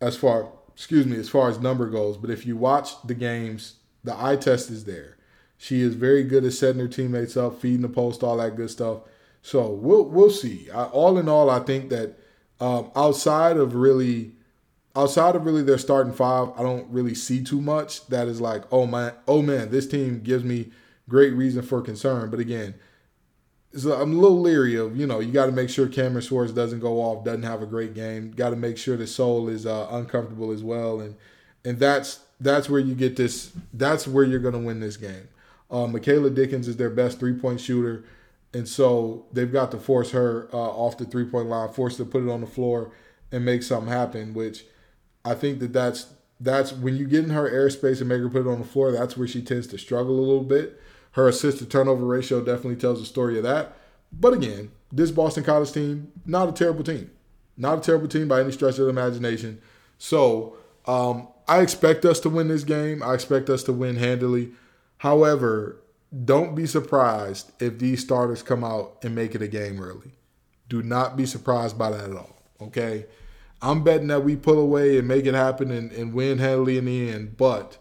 as 0.00 0.16
far 0.16 0.52
excuse 0.72 1.06
me 1.06 1.16
as 1.16 1.28
far 1.28 1.48
as 1.48 1.58
number 1.58 1.88
goes. 1.88 2.16
But 2.16 2.30
if 2.30 2.46
you 2.46 2.56
watch 2.56 3.02
the 3.02 3.14
games, 3.14 3.76
the 4.04 4.14
eye 4.16 4.36
test 4.36 4.70
is 4.70 4.84
there. 4.84 5.16
She 5.58 5.80
is 5.80 5.94
very 5.94 6.22
good 6.22 6.44
at 6.44 6.52
setting 6.52 6.80
her 6.80 6.88
teammates 6.88 7.36
up, 7.36 7.60
feeding 7.60 7.80
the 7.80 7.88
post, 7.88 8.22
all 8.22 8.36
that 8.36 8.56
good 8.56 8.70
stuff. 8.70 8.98
So 9.42 9.70
we'll 9.70 10.04
we'll 10.04 10.30
see. 10.30 10.70
I, 10.70 10.84
all 10.84 11.18
in 11.18 11.28
all, 11.28 11.48
I 11.48 11.60
think 11.60 11.88
that 11.88 12.18
um, 12.60 12.90
outside 12.94 13.56
of 13.56 13.74
really 13.74 14.32
outside 14.96 15.36
of 15.36 15.44
really 15.44 15.62
their 15.62 15.78
starting 15.78 16.12
five, 16.12 16.48
I 16.56 16.62
don't 16.62 16.88
really 16.90 17.14
see 17.14 17.42
too 17.42 17.60
much 17.60 18.06
that 18.08 18.28
is 18.28 18.40
like, 18.40 18.64
oh 18.72 18.86
man, 18.86 19.12
oh 19.28 19.42
man, 19.42 19.70
this 19.70 19.86
team 19.86 20.20
gives 20.20 20.42
me 20.42 20.70
great 21.08 21.34
reason 21.34 21.62
for 21.62 21.80
concern. 21.82 22.30
But 22.30 22.40
again, 22.40 22.74
I'm 23.74 24.16
a 24.16 24.20
little 24.20 24.40
leery 24.40 24.76
of, 24.76 24.96
you 24.96 25.06
know, 25.06 25.20
you 25.20 25.32
got 25.32 25.46
to 25.46 25.52
make 25.52 25.68
sure 25.68 25.86
Cameron 25.86 26.22
Swartz 26.22 26.52
doesn't 26.52 26.80
go 26.80 27.00
off, 27.00 27.24
doesn't 27.24 27.42
have 27.42 27.62
a 27.62 27.66
great 27.66 27.94
game. 27.94 28.30
Got 28.30 28.50
to 28.50 28.56
make 28.56 28.78
sure 28.78 28.96
the 28.96 29.06
Soule 29.06 29.48
is 29.48 29.66
uh, 29.66 29.88
uncomfortable 29.90 30.50
as 30.50 30.62
well, 30.62 31.00
and 31.00 31.14
and 31.64 31.78
that's 31.78 32.20
that's 32.40 32.70
where 32.70 32.80
you 32.80 32.94
get 32.94 33.16
this. 33.16 33.52
That's 33.74 34.08
where 34.08 34.24
you're 34.24 34.40
to 34.50 34.58
win 34.58 34.80
this 34.80 34.96
game. 34.96 35.28
Uh, 35.70 35.86
Michaela 35.86 36.30
Dickens 36.30 36.68
is 36.68 36.76
their 36.76 36.90
best 36.90 37.18
three 37.18 37.34
point 37.34 37.60
shooter, 37.60 38.04
and 38.54 38.66
so 38.66 39.26
they've 39.32 39.52
got 39.52 39.70
to 39.72 39.78
force 39.78 40.12
her 40.12 40.48
uh, 40.52 40.56
off 40.56 40.96
the 40.96 41.04
three 41.04 41.26
point 41.26 41.48
line, 41.48 41.68
force 41.68 41.98
her 41.98 42.04
to 42.04 42.10
put 42.10 42.22
it 42.22 42.30
on 42.30 42.40
the 42.40 42.46
floor 42.46 42.92
and 43.30 43.44
make 43.44 43.62
something 43.62 43.92
happen, 43.92 44.32
which 44.32 44.64
I 45.26 45.34
think 45.34 45.58
that 45.58 45.72
that's 45.72 46.06
that's 46.38 46.72
when 46.72 46.96
you 46.96 47.06
get 47.06 47.24
in 47.24 47.30
her 47.30 47.50
airspace 47.50 48.00
and 48.00 48.08
make 48.08 48.20
her 48.20 48.28
put 48.28 48.46
it 48.46 48.48
on 48.48 48.60
the 48.60 48.66
floor. 48.66 48.92
That's 48.92 49.16
where 49.16 49.26
she 49.26 49.42
tends 49.42 49.66
to 49.68 49.78
struggle 49.78 50.18
a 50.18 50.20
little 50.20 50.44
bit. 50.44 50.80
Her 51.12 51.28
assist 51.28 51.58
to 51.58 51.66
turnover 51.66 52.04
ratio 52.04 52.40
definitely 52.40 52.76
tells 52.76 53.00
the 53.00 53.06
story 53.06 53.38
of 53.38 53.42
that. 53.44 53.76
But 54.12 54.34
again, 54.34 54.70
this 54.92 55.10
Boston 55.10 55.44
College 55.44 55.72
team, 55.72 56.12
not 56.26 56.48
a 56.48 56.52
terrible 56.52 56.84
team, 56.84 57.10
not 57.56 57.78
a 57.78 57.80
terrible 57.80 58.06
team 58.06 58.28
by 58.28 58.40
any 58.40 58.52
stretch 58.52 58.78
of 58.78 58.84
the 58.84 58.90
imagination. 58.90 59.60
So 59.98 60.56
um, 60.86 61.28
I 61.48 61.60
expect 61.60 62.04
us 62.04 62.20
to 62.20 62.28
win 62.28 62.48
this 62.48 62.64
game. 62.64 63.02
I 63.02 63.14
expect 63.14 63.48
us 63.48 63.62
to 63.64 63.72
win 63.72 63.96
handily. 63.96 64.52
However, 64.98 65.80
don't 66.24 66.54
be 66.54 66.66
surprised 66.66 67.50
if 67.60 67.78
these 67.78 68.02
starters 68.02 68.42
come 68.42 68.62
out 68.62 68.98
and 69.02 69.14
make 69.14 69.34
it 69.34 69.42
a 69.42 69.48
game 69.48 69.80
early. 69.80 70.12
Do 70.68 70.82
not 70.82 71.16
be 71.16 71.26
surprised 71.26 71.78
by 71.78 71.90
that 71.90 72.10
at 72.10 72.16
all. 72.16 72.36
Okay. 72.60 73.06
I'm 73.62 73.82
betting 73.82 74.08
that 74.08 74.24
we 74.24 74.36
pull 74.36 74.58
away 74.58 74.98
and 74.98 75.08
make 75.08 75.26
it 75.26 75.34
happen 75.34 75.70
and, 75.70 75.90
and 75.92 76.12
win 76.12 76.38
handily 76.38 76.78
in 76.78 76.84
the 76.84 77.10
end. 77.10 77.36
But 77.36 77.78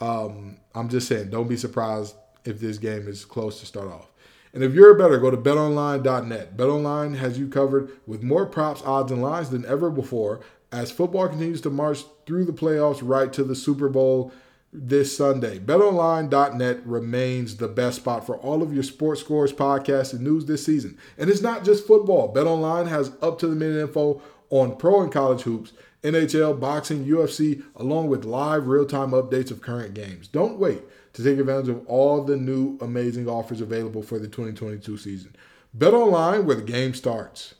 um, 0.00 0.58
I'm 0.74 0.88
just 0.88 1.08
saying, 1.08 1.30
don't 1.30 1.48
be 1.48 1.56
surprised 1.56 2.14
if 2.44 2.60
this 2.60 2.78
game 2.78 3.08
is 3.08 3.24
close 3.24 3.60
to 3.60 3.66
start 3.66 3.88
off. 3.88 4.10
And 4.52 4.64
if 4.64 4.74
you're 4.74 4.94
a 4.94 4.98
bettor, 4.98 5.18
go 5.18 5.30
to 5.30 5.36
betonline.net. 5.36 6.56
BetOnline 6.56 7.16
has 7.16 7.38
you 7.38 7.48
covered 7.48 7.90
with 8.06 8.22
more 8.22 8.46
props, 8.46 8.82
odds, 8.84 9.12
and 9.12 9.22
lines 9.22 9.50
than 9.50 9.64
ever 9.64 9.90
before 9.90 10.40
as 10.72 10.90
football 10.90 11.28
continues 11.28 11.60
to 11.62 11.70
march 11.70 12.04
through 12.26 12.44
the 12.44 12.52
playoffs 12.52 13.00
right 13.02 13.32
to 13.32 13.44
the 13.44 13.54
Super 13.54 13.88
Bowl 13.88 14.32
this 14.72 15.16
Sunday. 15.16 15.58
BetOnline.net 15.58 16.86
remains 16.86 17.56
the 17.56 17.68
best 17.68 17.96
spot 17.96 18.24
for 18.24 18.36
all 18.38 18.62
of 18.62 18.72
your 18.72 18.84
sports 18.84 19.20
scores, 19.20 19.52
podcasts, 19.52 20.12
and 20.12 20.22
news 20.22 20.46
this 20.46 20.64
season. 20.64 20.96
And 21.18 21.28
it's 21.28 21.42
not 21.42 21.64
just 21.64 21.86
football. 21.86 22.32
BetOnline 22.32 22.88
has 22.88 23.12
up 23.20 23.38
to 23.40 23.48
the 23.48 23.56
minute 23.56 23.80
info 23.80 24.22
on 24.50 24.76
pro 24.76 25.02
and 25.02 25.12
college 25.12 25.42
hoops, 25.42 25.72
NHL, 26.02 26.58
boxing, 26.58 27.04
UFC, 27.04 27.62
along 27.76 28.08
with 28.08 28.24
live 28.24 28.66
real 28.66 28.86
time 28.86 29.10
updates 29.10 29.50
of 29.50 29.60
current 29.60 29.94
games. 29.94 30.28
Don't 30.28 30.58
wait 30.58 30.82
to 31.12 31.24
take 31.24 31.38
advantage 31.38 31.68
of 31.68 31.86
all 31.86 32.24
the 32.24 32.36
new 32.36 32.78
amazing 32.80 33.28
offers 33.28 33.60
available 33.60 34.02
for 34.02 34.18
the 34.18 34.28
2022 34.28 34.96
season. 34.96 35.36
Bet 35.72 35.94
online 35.94 36.46
where 36.46 36.56
the 36.56 36.62
game 36.62 36.94
starts. 36.94 37.54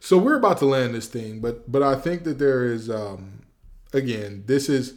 So 0.00 0.18
we're 0.18 0.36
about 0.36 0.58
to 0.58 0.66
land 0.66 0.94
this 0.94 1.06
thing, 1.06 1.40
but 1.40 1.70
but 1.70 1.82
I 1.82 1.94
think 1.94 2.24
that 2.24 2.38
there 2.38 2.64
is 2.64 2.90
um, 2.90 3.42
again, 3.92 4.42
this 4.46 4.68
is 4.68 4.94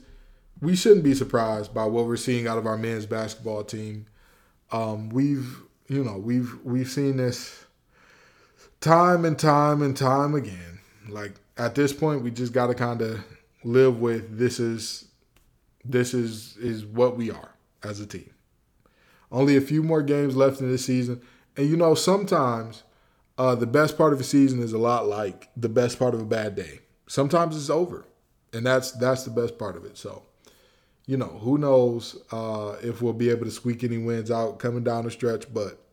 we 0.62 0.76
shouldn't 0.76 1.04
be 1.04 1.14
surprised 1.14 1.74
by 1.74 1.86
what 1.86 2.08
we're 2.08 2.18
seeing 2.18 2.48
out 2.48 2.58
of 2.58 2.66
our 2.66 2.78
men's 2.78 3.06
basketball 3.06 3.64
team. 3.64 4.08
Um, 4.72 5.10
we've 5.10 5.62
you 5.88 6.04
know 6.04 6.18
we've 6.18 6.58
we've 6.64 6.90
seen 6.90 7.18
this 7.18 7.65
time 8.86 9.26
and 9.26 9.38
time 9.38 9.82
and 9.82 9.98
time 9.98 10.36
again. 10.36 10.80
Like 11.10 11.34
at 11.58 11.74
this 11.74 11.92
point, 11.92 12.22
we 12.22 12.30
just 12.30 12.54
got 12.54 12.68
to 12.68 12.76
kind 12.76 13.02
of 13.02 13.26
live 13.64 14.00
with 14.00 14.38
this 14.38 14.60
is 14.60 15.08
this 15.84 16.14
is 16.14 16.56
is 16.58 16.86
what 16.86 17.18
we 17.18 17.32
are 17.32 17.50
as 17.84 18.00
a 18.00 18.06
team. 18.06 18.30
Only 19.32 19.58
a 19.58 19.62
few 19.62 19.82
more 19.82 20.04
games 20.04 20.36
left 20.36 20.62
in 20.62 20.72
this 20.72 20.86
season, 20.86 21.22
and 21.58 21.68
you 21.68 21.76
know 21.76 21.96
sometimes 21.96 22.84
uh, 23.40 23.56
the 23.56 23.66
best 23.66 23.98
part 23.98 24.14
of 24.14 24.20
a 24.20 24.24
season 24.24 24.62
is 24.62 24.72
a 24.72 24.78
lot 24.78 25.08
like 25.08 25.50
the 25.58 25.70
best 25.70 25.98
part 25.98 26.14
of 26.14 26.22
a 26.22 26.26
bad 26.26 26.56
day. 26.56 26.80
Sometimes 27.08 27.58
it's 27.58 27.72
over, 27.72 28.06
and 28.54 28.66
that's 28.66 28.92
that's 28.92 29.24
the 29.24 29.32
best 29.32 29.58
part 29.58 29.76
of 29.76 29.86
it. 29.86 29.98
So, 29.98 30.22
you 31.08 31.18
know, 31.18 31.40
who 31.42 31.58
knows 31.58 32.22
uh, 32.32 32.76
if 32.84 33.02
we'll 33.02 33.14
be 33.14 33.32
able 33.32 33.46
to 33.46 33.52
squeak 33.52 33.84
any 33.84 33.98
wins 33.98 34.30
out 34.30 34.60
coming 34.60 34.84
down 34.84 35.06
the 35.06 35.12
stretch, 35.12 35.52
but 35.52 35.85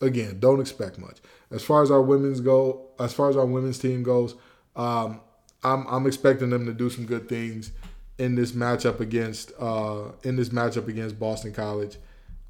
again, 0.00 0.38
don't 0.40 0.60
expect 0.60 0.98
much. 0.98 1.18
As 1.50 1.62
far 1.62 1.82
as 1.82 1.90
our 1.90 2.02
women's 2.02 2.40
go, 2.40 2.90
as 2.98 3.12
far 3.12 3.30
as 3.30 3.36
our 3.36 3.46
women's 3.46 3.78
team 3.78 4.02
goes, 4.02 4.34
um, 4.74 5.20
I'm 5.62 5.86
I'm 5.86 6.06
expecting 6.06 6.50
them 6.50 6.66
to 6.66 6.72
do 6.72 6.90
some 6.90 7.06
good 7.06 7.28
things 7.28 7.72
in 8.18 8.34
this 8.34 8.52
matchup 8.52 9.00
against 9.00 9.52
uh, 9.58 10.12
in 10.22 10.36
this 10.36 10.50
matchup 10.50 10.88
against 10.88 11.18
Boston 11.18 11.52
College. 11.52 11.96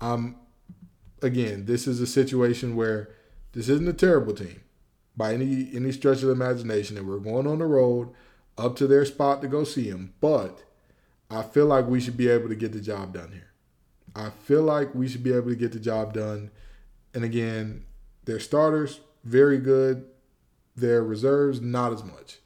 I'm 0.00 0.36
again, 1.22 1.66
this 1.66 1.86
is 1.86 2.00
a 2.00 2.06
situation 2.06 2.76
where 2.76 3.10
this 3.52 3.68
isn't 3.68 3.88
a 3.88 3.92
terrible 3.92 4.34
team 4.34 4.60
by 5.16 5.32
any 5.34 5.70
any 5.74 5.92
stretch 5.92 6.22
of 6.22 6.30
imagination, 6.30 6.96
and 6.96 7.08
we're 7.08 7.18
going 7.18 7.46
on 7.46 7.58
the 7.58 7.66
road 7.66 8.10
up 8.58 8.76
to 8.76 8.86
their 8.86 9.04
spot 9.04 9.42
to 9.42 9.48
go 9.48 9.64
see 9.64 9.90
them. 9.90 10.14
But 10.20 10.64
I 11.30 11.42
feel 11.42 11.66
like 11.66 11.86
we 11.86 12.00
should 12.00 12.16
be 12.16 12.28
able 12.28 12.48
to 12.48 12.54
get 12.54 12.72
the 12.72 12.80
job 12.80 13.14
done 13.14 13.32
here. 13.32 13.50
I 14.14 14.30
feel 14.30 14.62
like 14.62 14.94
we 14.94 15.08
should 15.08 15.22
be 15.22 15.32
able 15.32 15.50
to 15.50 15.56
get 15.56 15.72
the 15.72 15.80
job 15.80 16.14
done. 16.14 16.50
And 17.16 17.24
again, 17.24 17.86
their 18.26 18.38
starters, 18.38 19.00
very 19.24 19.56
good. 19.56 20.04
Their 20.76 21.02
reserves, 21.02 21.62
not 21.62 21.94
as 21.94 22.04
much. 22.04 22.40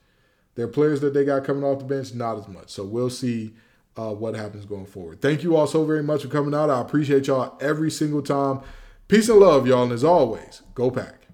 Their 0.54 0.68
players 0.68 1.00
that 1.00 1.12
they 1.12 1.24
got 1.24 1.42
coming 1.42 1.64
off 1.64 1.80
the 1.80 1.85
bench, 1.87 2.14
not 2.14 2.38
as 2.38 2.46
much. 2.46 2.70
So 2.70 2.85
we'll 2.85 3.11
see 3.11 3.56
uh, 3.96 4.14
what 4.14 4.37
happens 4.37 4.66
going 4.66 4.87
forward. 4.87 5.20
Thank 5.20 5.42
you 5.42 5.56
all 5.56 5.66
so 5.66 5.85
very 5.85 6.04
much 6.04 6.22
for 6.22 6.28
coming 6.28 6.54
out. 6.54 6.70
I 6.70 6.80
appreciate 6.80 7.26
y'all 7.26 7.59
every 7.61 7.90
single 7.90 8.22
time. 8.22 8.61
Peace 9.09 9.28
and 9.28 9.40
love, 9.40 9.66
y'all. 9.66 9.83
And 9.83 9.90
as 9.90 10.04
always, 10.04 10.62
go 10.74 10.88
pack. 10.92 11.26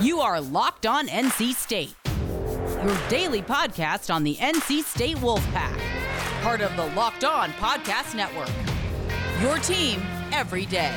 You 0.00 0.20
are 0.20 0.40
Locked 0.40 0.86
On 0.86 1.08
NC 1.08 1.52
State, 1.56 1.94
your 2.82 2.98
daily 3.10 3.42
podcast 3.42 4.12
on 4.12 4.24
the 4.24 4.36
NC 4.36 4.82
State 4.84 5.18
Wolfpack, 5.18 5.78
part 6.40 6.62
of 6.62 6.74
the 6.76 6.86
Locked 6.96 7.24
On 7.24 7.50
Podcast 7.50 8.14
Network. 8.14 8.48
Your 9.42 9.58
team 9.58 10.00
every 10.32 10.66
day. 10.66 10.94